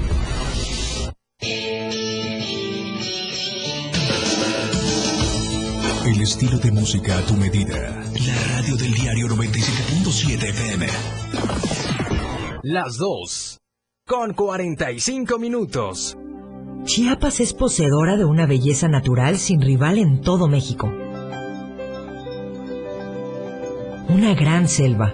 [6.06, 8.04] El estilo de música a tu medida.
[8.26, 10.88] La radio del diario 97.7 FM.
[12.64, 13.60] Las 2
[14.06, 16.18] con 45 minutos.
[16.84, 20.92] Chiapas es poseedora de una belleza natural sin rival en todo México.
[24.10, 25.14] Una gran selva,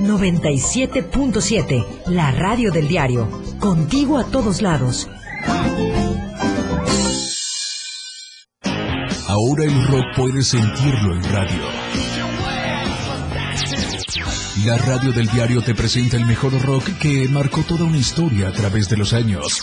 [0.00, 3.28] 97.7, la radio del diario.
[3.58, 5.08] Contigo a todos lados.
[9.26, 11.62] Ahora el rock puede sentirlo en radio.
[14.64, 18.52] La radio del diario te presenta el mejor rock que marcó toda una historia a
[18.52, 19.62] través de los años.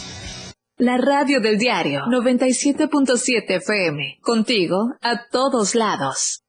[0.81, 4.17] La radio del diario 97.7 FM.
[4.19, 6.41] Contigo a todos lados.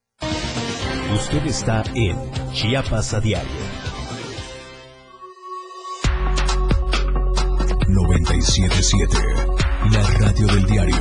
[1.15, 2.17] Usted está en
[2.51, 3.51] Chiapas a diario.
[7.89, 9.19] 977.
[9.93, 10.97] La radio del diario.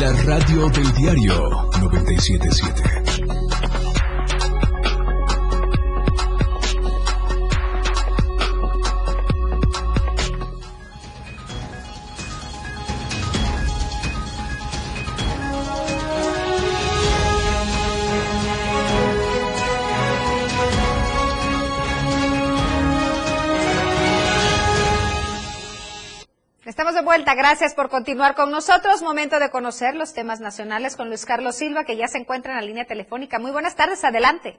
[0.00, 1.50] La radio del diario
[1.80, 3.31] 977.
[26.82, 29.04] Estamos de vuelta, gracias por continuar con nosotros.
[29.04, 32.58] Momento de conocer los temas nacionales con Luis Carlos Silva, que ya se encuentra en
[32.58, 33.38] la línea telefónica.
[33.38, 34.56] Muy buenas tardes, adelante.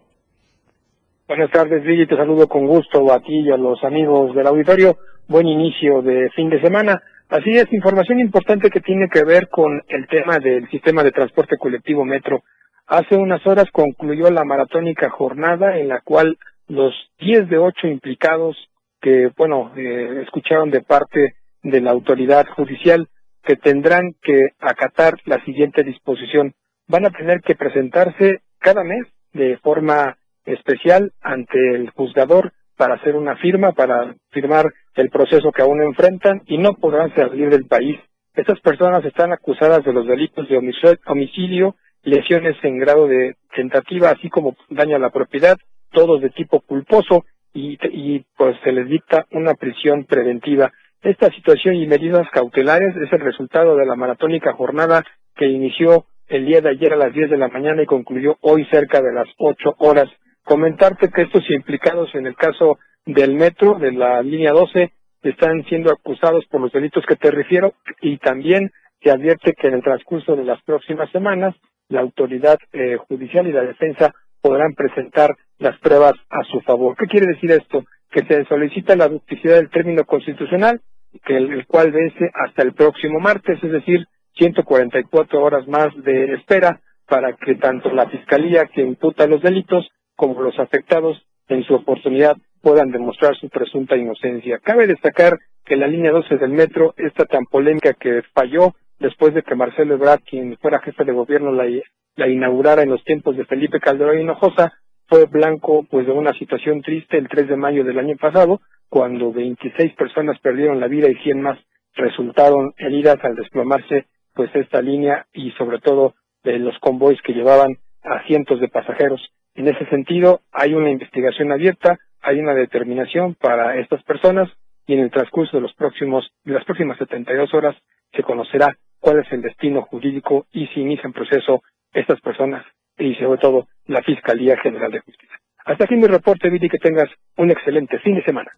[1.28, 4.95] Buenas tardes, Vicky, te saludo con gusto a ti y a los amigos del auditorio.
[5.28, 7.03] Buen inicio de fin de semana.
[7.28, 11.57] Así es, información importante que tiene que ver con el tema del sistema de transporte
[11.57, 12.41] colectivo Metro.
[12.88, 16.38] Hace unas horas concluyó la maratónica jornada en la cual
[16.69, 18.55] los 10 de 8 implicados
[19.01, 23.07] que, bueno, eh, escucharon de parte de la autoridad judicial
[23.43, 26.53] que tendrán que acatar la siguiente disposición.
[26.88, 33.16] Van a tener que presentarse cada mes de forma especial ante el juzgador para hacer
[33.16, 37.99] una firma, para firmar el proceso que aún enfrentan y no podrán salir del país
[38.36, 44.30] Estas personas están acusadas de los delitos de homicidio, lesiones en grado de tentativa, así
[44.30, 45.55] como daño a la propiedad,
[45.91, 50.72] todos de tipo culposo y, y pues se les dicta una prisión preventiva.
[51.03, 55.03] Esta situación y medidas cautelares es el resultado de la maratónica jornada
[55.35, 58.65] que inició el día de ayer a las 10 de la mañana y concluyó hoy
[58.71, 60.07] cerca de las 8 horas.
[60.45, 64.93] Comentarte que estos implicados en el caso del metro, de la línea 12,
[65.23, 69.73] están siendo acusados por los delitos que te refiero y también se advierte que en
[69.73, 71.53] el transcurso de las próximas semanas
[71.89, 76.95] la autoridad eh, judicial y la defensa podrán presentar las pruebas a su favor.
[76.95, 77.83] ¿Qué quiere decir esto?
[78.09, 80.79] Que se solicita la duplicidad del término constitucional,
[81.26, 84.05] que el, cual vence hasta el próximo martes, es decir,
[84.36, 90.41] 144 horas más de espera para que tanto la fiscalía que imputa los delitos como
[90.41, 94.59] los afectados en su oportunidad puedan demostrar su presunta inocencia.
[94.59, 99.43] Cabe destacar que la línea 12 del metro, esta tan polémica que falló después de
[99.43, 103.80] que Marcelo Ebrard, quien fuera jefe de gobierno, la, inaugurara en los tiempos de Felipe
[103.80, 104.74] Calderón Hinojosa,
[105.07, 108.61] fue blanco pues de una situación triste el 3 de mayo del año pasado,
[108.93, 111.57] cuando 26 personas perdieron la vida y 100 más
[111.95, 116.13] resultaron heridas al desplomarse pues esta línea y sobre todo
[116.43, 119.19] de los convoys que llevaban a cientos de pasajeros.
[119.55, 124.47] En ese sentido, hay una investigación abierta, hay una determinación para estas personas
[124.85, 127.75] y en el transcurso de los próximos de las próximas 72 horas
[128.11, 131.63] se conocerá cuál es el destino jurídico y si inician proceso
[131.93, 132.63] estas personas
[132.99, 135.39] y sobre todo la Fiscalía General de Justicia.
[135.65, 138.51] Hasta aquí mi reporte, Viti, que tengas un excelente fin de semana.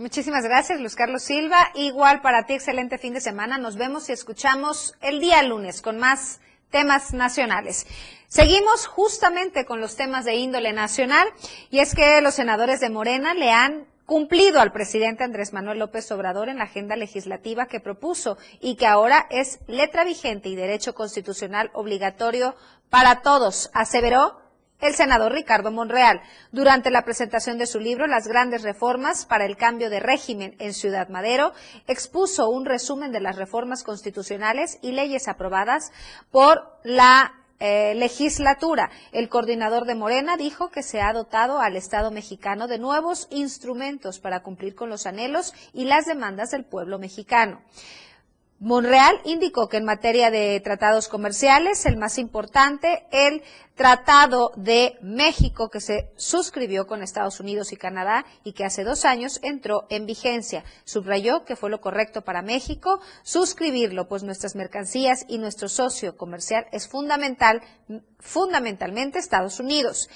[0.00, 1.72] Muchísimas gracias, Luis Carlos Silva.
[1.74, 3.58] Igual para ti, excelente fin de semana.
[3.58, 6.40] Nos vemos y escuchamos el día lunes con más
[6.70, 7.86] temas nacionales.
[8.26, 11.28] Seguimos justamente con los temas de índole nacional
[11.70, 16.10] y es que los senadores de Morena le han cumplido al presidente Andrés Manuel López
[16.12, 20.94] Obrador en la agenda legislativa que propuso y que ahora es letra vigente y derecho
[20.94, 22.56] constitucional obligatorio
[22.88, 24.40] para todos, aseveró
[24.80, 26.20] el senador Ricardo Monreal
[26.52, 30.74] durante la presentación de su libro Las grandes reformas para el cambio de régimen en
[30.74, 31.52] Ciudad Madero,
[31.86, 35.92] expuso un resumen de las reformas constitucionales y leyes aprobadas
[36.30, 38.90] por la eh, legislatura.
[39.12, 44.18] El coordinador de Morena dijo que se ha dotado al Estado mexicano de nuevos instrumentos
[44.18, 47.60] para cumplir con los anhelos y las demandas del pueblo mexicano.
[48.60, 53.42] Monreal indicó que en materia de tratados comerciales, el más importante, el
[53.74, 59.06] Tratado de México que se suscribió con Estados Unidos y Canadá y que hace dos
[59.06, 60.62] años entró en vigencia.
[60.84, 66.66] Subrayó que fue lo correcto para México suscribirlo, pues nuestras mercancías y nuestro socio comercial
[66.72, 67.62] es fundamental,
[68.18, 70.10] fundamentalmente Estados Unidos.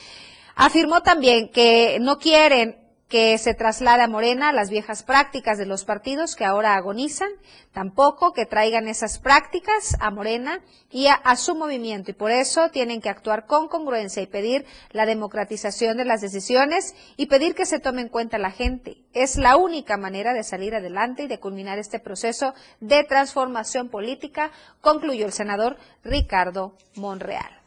[0.54, 5.84] Afirmó también que no quieren que se traslade a Morena las viejas prácticas de los
[5.84, 7.30] partidos que ahora agonizan,
[7.72, 12.10] tampoco que traigan esas prácticas a Morena y a, su movimiento.
[12.10, 16.94] Y por eso tienen que actuar con congruencia y pedir la democratización de las decisiones
[17.16, 18.96] y pedir que se tome en cuenta la gente.
[19.12, 24.50] Es la única manera de salir adelante y de culminar este proceso de transformación política,
[24.80, 27.63] concluyó el senador Ricardo Monreal.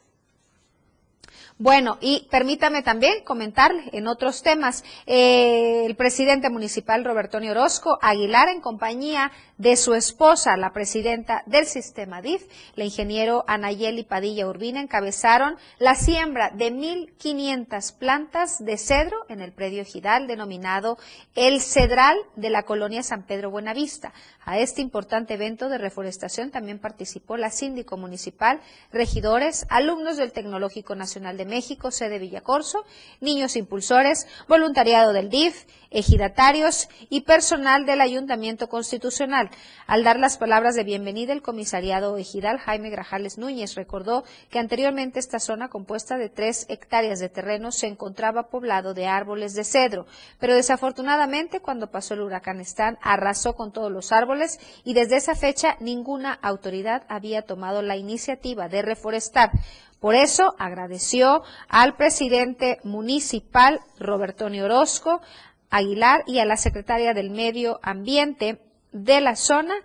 [1.59, 4.83] Bueno, y permítame también comentarle en otros temas.
[5.07, 11.65] Eh, el presidente municipal Roberto Orozco Aguilar, en compañía de su esposa, la presidenta del
[11.65, 12.43] sistema DIF,
[12.75, 19.51] la ingeniero Anayeli Padilla Urbina, encabezaron la siembra de 1.500 plantas de cedro en el
[19.51, 20.97] predio Gidal, denominado
[21.35, 24.13] El Cedral de la colonia San Pedro Buenavista.
[24.45, 30.95] A este importante evento de reforestación también participó la síndico municipal, regidores, alumnos del Tecnológico
[30.95, 32.85] Nacional de México, sede Villacorso,
[33.19, 39.49] niños impulsores, voluntariado del DIF, ejidatarios y personal del Ayuntamiento Constitucional.
[39.85, 45.19] Al dar las palabras de bienvenida, el comisariado ejidal Jaime Grajales Núñez recordó que anteriormente
[45.19, 50.05] esta zona compuesta de tres hectáreas de terreno se encontraba poblado de árboles de cedro,
[50.39, 55.35] pero desafortunadamente cuando pasó el huracán Stan arrasó con todos los árboles y desde esa
[55.35, 59.51] fecha ninguna autoridad había tomado la iniciativa de reforestar.
[59.99, 65.21] Por eso agradeció al presidente municipal Roberto Orozco
[65.69, 68.59] Aguilar y a la secretaria del Medio Ambiente
[68.91, 69.75] de la zona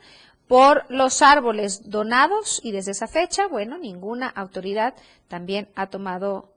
[0.48, 4.94] por los árboles donados y desde esa fecha, bueno, ninguna autoridad
[5.28, 6.51] también ha tomado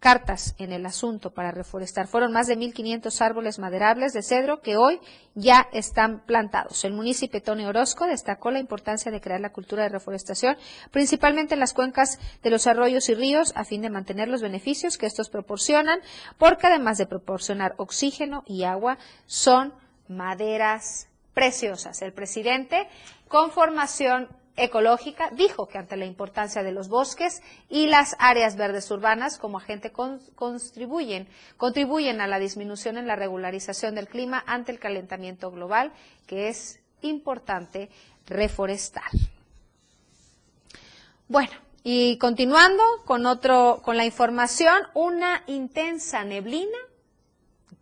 [0.00, 2.06] cartas en el asunto para reforestar.
[2.06, 5.00] Fueron más de 1.500 árboles maderables de cedro que hoy
[5.34, 6.84] ya están plantados.
[6.84, 10.56] El municipio Tony Orozco destacó la importancia de crear la cultura de reforestación,
[10.90, 14.98] principalmente en las cuencas de los arroyos y ríos, a fin de mantener los beneficios
[14.98, 16.00] que estos proporcionan,
[16.38, 19.72] porque además de proporcionar oxígeno y agua, son
[20.08, 22.00] maderas preciosas.
[22.02, 22.88] El presidente,
[23.28, 28.90] con formación ecológica, dijo que ante la importancia de los bosques y las áreas verdes
[28.90, 34.78] urbanas como agente contribuyen, contribuyen a la disminución en la regularización del clima ante el
[34.78, 35.92] calentamiento global,
[36.26, 37.90] que es importante
[38.26, 39.10] reforestar.
[41.28, 41.52] Bueno,
[41.82, 46.78] y continuando con otro, con la información, una intensa neblina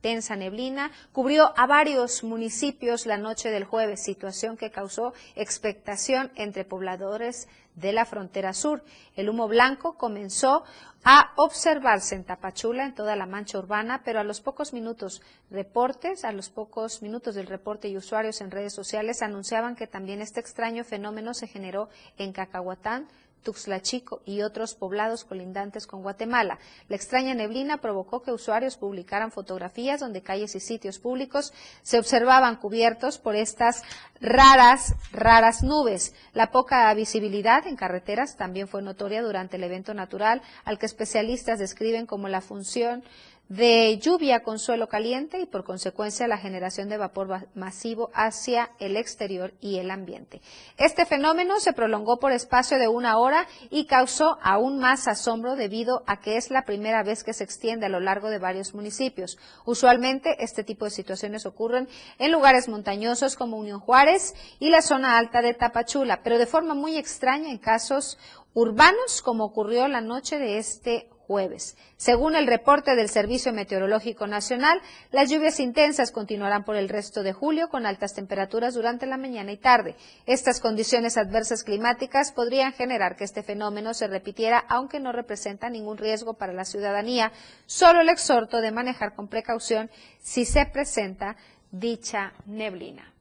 [0.05, 6.67] Tensa neblina cubrió a varios municipios la noche del jueves, situación que causó expectación entre
[6.67, 8.85] pobladores de la frontera sur.
[9.17, 10.65] El humo blanco comenzó
[11.05, 16.27] a observarse en Tapachula, en toda la mancha urbana, pero a los pocos minutos reportes,
[16.27, 20.39] a los pocos minutos del reporte y usuarios en redes sociales anunciaban que también este
[20.39, 21.89] extraño fenómeno se generó
[22.19, 23.09] en Cacahuatán,
[23.45, 26.59] Tuxtla Chico y otros poblados colindantes con Guatemala.
[26.89, 32.57] La extraña neblina provocó que usuarios publicaran fotografías donde calles y sitios públicos se observaban
[32.57, 33.83] cubiertos por estas
[34.21, 36.15] raras, raras nubes.
[36.33, 41.59] La poca visibilidad en carreteras también fue notoria durante el evento natural, al que especialistas
[41.59, 43.05] describen como la función
[43.49, 48.97] de lluvia con suelo caliente y por consecuencia la generación de vapor masivo hacia el
[48.97, 50.41] exterior y el ambiente.
[50.79, 56.03] Este fenómeno se prolongó por espacio de una hora y causó aún más asombro debido
[56.07, 59.39] a que es la primera vez que se extiende a lo largo de varios municipios.
[59.67, 61.89] Usualmente este tipo de situaciones ocurren
[62.19, 66.75] en lugares montañosos como Unión Juárez y la zona alta de Tapachula, pero de forma
[66.75, 68.19] muy extraña en casos
[68.55, 71.77] urbanos como ocurrió la noche de este jueves.
[71.97, 77.33] Según el reporte del Servicio Meteorológico Nacional, las lluvias intensas continuarán por el resto de
[77.33, 79.97] julio con altas temperaturas durante la mañana y tarde.
[80.27, 85.99] Estas condiciones adversas climáticas podrían generar que este fenómeno se repitiera, aunque no representa ningún
[85.99, 87.33] riesgo para la ciudadanía.
[87.67, 91.37] Solo el exhorto de manejar con precaución si se presenta
[91.71, 93.14] dicha neblina.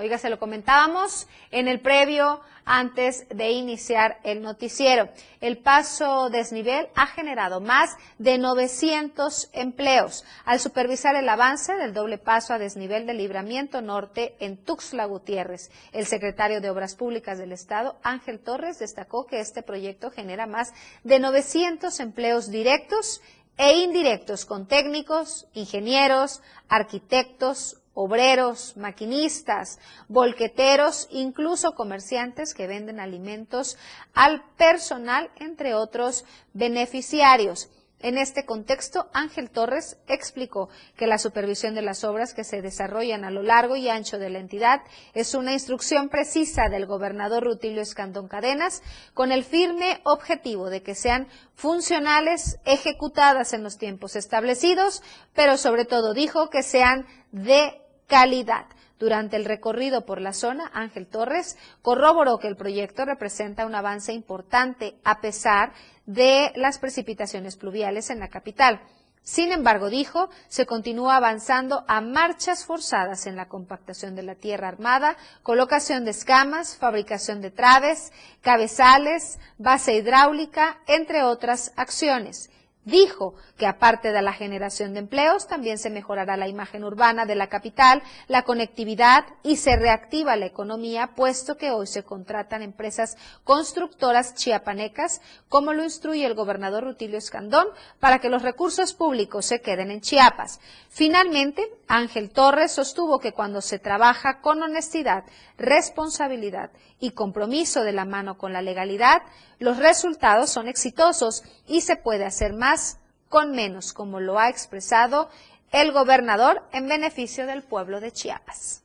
[0.00, 5.10] Oiga, se lo comentábamos en el previo antes de iniciar el noticiero.
[5.42, 10.24] El paso desnivel ha generado más de 900 empleos.
[10.46, 15.70] Al supervisar el avance del doble paso a desnivel del libramiento norte en Tuxtla Gutiérrez,
[15.92, 20.72] el secretario de Obras Públicas del Estado, Ángel Torres, destacó que este proyecto genera más
[21.04, 23.20] de 900 empleos directos
[23.58, 26.40] e indirectos con técnicos, ingenieros,
[26.70, 29.78] arquitectos, obreros, maquinistas,
[30.08, 33.76] volqueteros, incluso comerciantes que venden alimentos
[34.14, 37.68] al personal, entre otros beneficiarios.
[38.02, 43.24] En este contexto, Ángel Torres explicó que la supervisión de las obras que se desarrollan
[43.24, 44.80] a lo largo y ancho de la entidad
[45.12, 48.82] es una instrucción precisa del gobernador Rutilio Escandón Cadenas
[49.12, 55.02] con el firme objetivo de que sean funcionales, ejecutadas en los tiempos establecidos,
[55.34, 58.64] pero sobre todo dijo que sean de calidad.
[59.00, 64.12] Durante el recorrido por la zona, Ángel Torres corroboró que el proyecto representa un avance
[64.12, 65.72] importante a pesar
[66.04, 68.82] de las precipitaciones pluviales en la capital.
[69.22, 74.68] Sin embargo, dijo, se continúa avanzando a marchas forzadas en la compactación de la tierra
[74.68, 82.50] armada, colocación de escamas, fabricación de traves, cabezales, base hidráulica, entre otras acciones.
[82.90, 87.36] Dijo que aparte de la generación de empleos, también se mejorará la imagen urbana de
[87.36, 93.16] la capital, la conectividad y se reactiva la economía, puesto que hoy se contratan empresas
[93.44, 97.68] constructoras chiapanecas, como lo instruye el gobernador Rutilio Escandón,
[98.00, 100.58] para que los recursos públicos se queden en Chiapas.
[100.88, 105.22] Finalmente, Ángel Torres sostuvo que cuando se trabaja con honestidad,
[105.58, 109.22] responsabilidad y compromiso de la mano con la legalidad,
[109.58, 112.98] los resultados son exitosos y se puede hacer más
[113.28, 115.30] con menos, como lo ha expresado
[115.72, 118.82] el gobernador en beneficio del pueblo de Chiapas.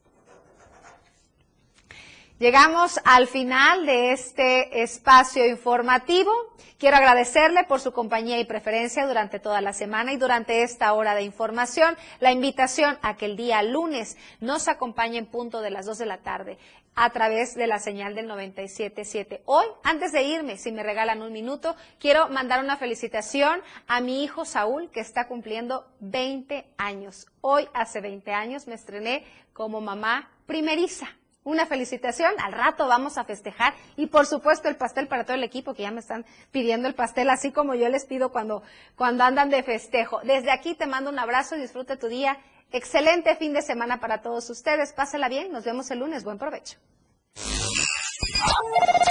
[2.38, 6.32] Llegamos al final de este espacio informativo.
[6.78, 11.16] Quiero agradecerle por su compañía y preferencia durante toda la semana y durante esta hora
[11.16, 11.96] de información.
[12.20, 16.06] La invitación a que el día lunes nos acompañe en punto de las 2 de
[16.06, 16.58] la tarde
[16.96, 19.42] a través de la señal del 97.7.
[19.46, 24.24] Hoy, antes de irme, si me regalan un minuto, quiero mandar una felicitación a mi
[24.24, 27.28] hijo Saúl, que está cumpliendo 20 años.
[27.42, 31.08] Hoy, hace 20 años, me estrené como mamá primeriza
[31.46, 32.34] una felicitación.
[32.44, 35.84] Al rato vamos a festejar y por supuesto el pastel para todo el equipo que
[35.84, 38.64] ya me están pidiendo el pastel, así como yo les pido cuando,
[38.96, 40.20] cuando andan de festejo.
[40.24, 42.38] Desde aquí te mando un abrazo disfruta tu día.
[42.72, 44.94] Excelente fin de semana para todos ustedes.
[44.94, 45.52] Pásela bien.
[45.52, 46.24] Nos vemos el lunes.
[46.24, 46.78] Buen provecho.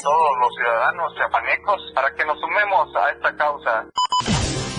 [0.02, 3.86] Todos los ciudadanos chiapanecos para que nos sumemos a esta causa.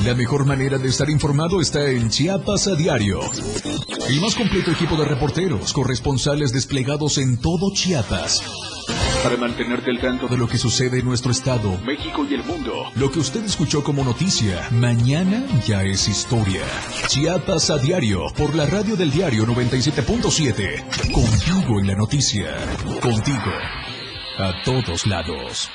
[0.05, 3.19] La mejor manera de estar informado está en Chiapas a diario.
[4.07, 8.43] El más completo equipo de reporteros, corresponsales desplegados en todo Chiapas.
[9.25, 12.91] Para mantenerte al tanto de lo que sucede en nuestro estado, México y el mundo.
[12.93, 16.61] Lo que usted escuchó como noticia, mañana ya es historia.
[17.07, 21.11] Chiapas a diario, por la radio del diario 97.7.
[21.11, 22.55] Contigo en la noticia.
[23.01, 23.51] Contigo.
[24.37, 25.71] A todos lados.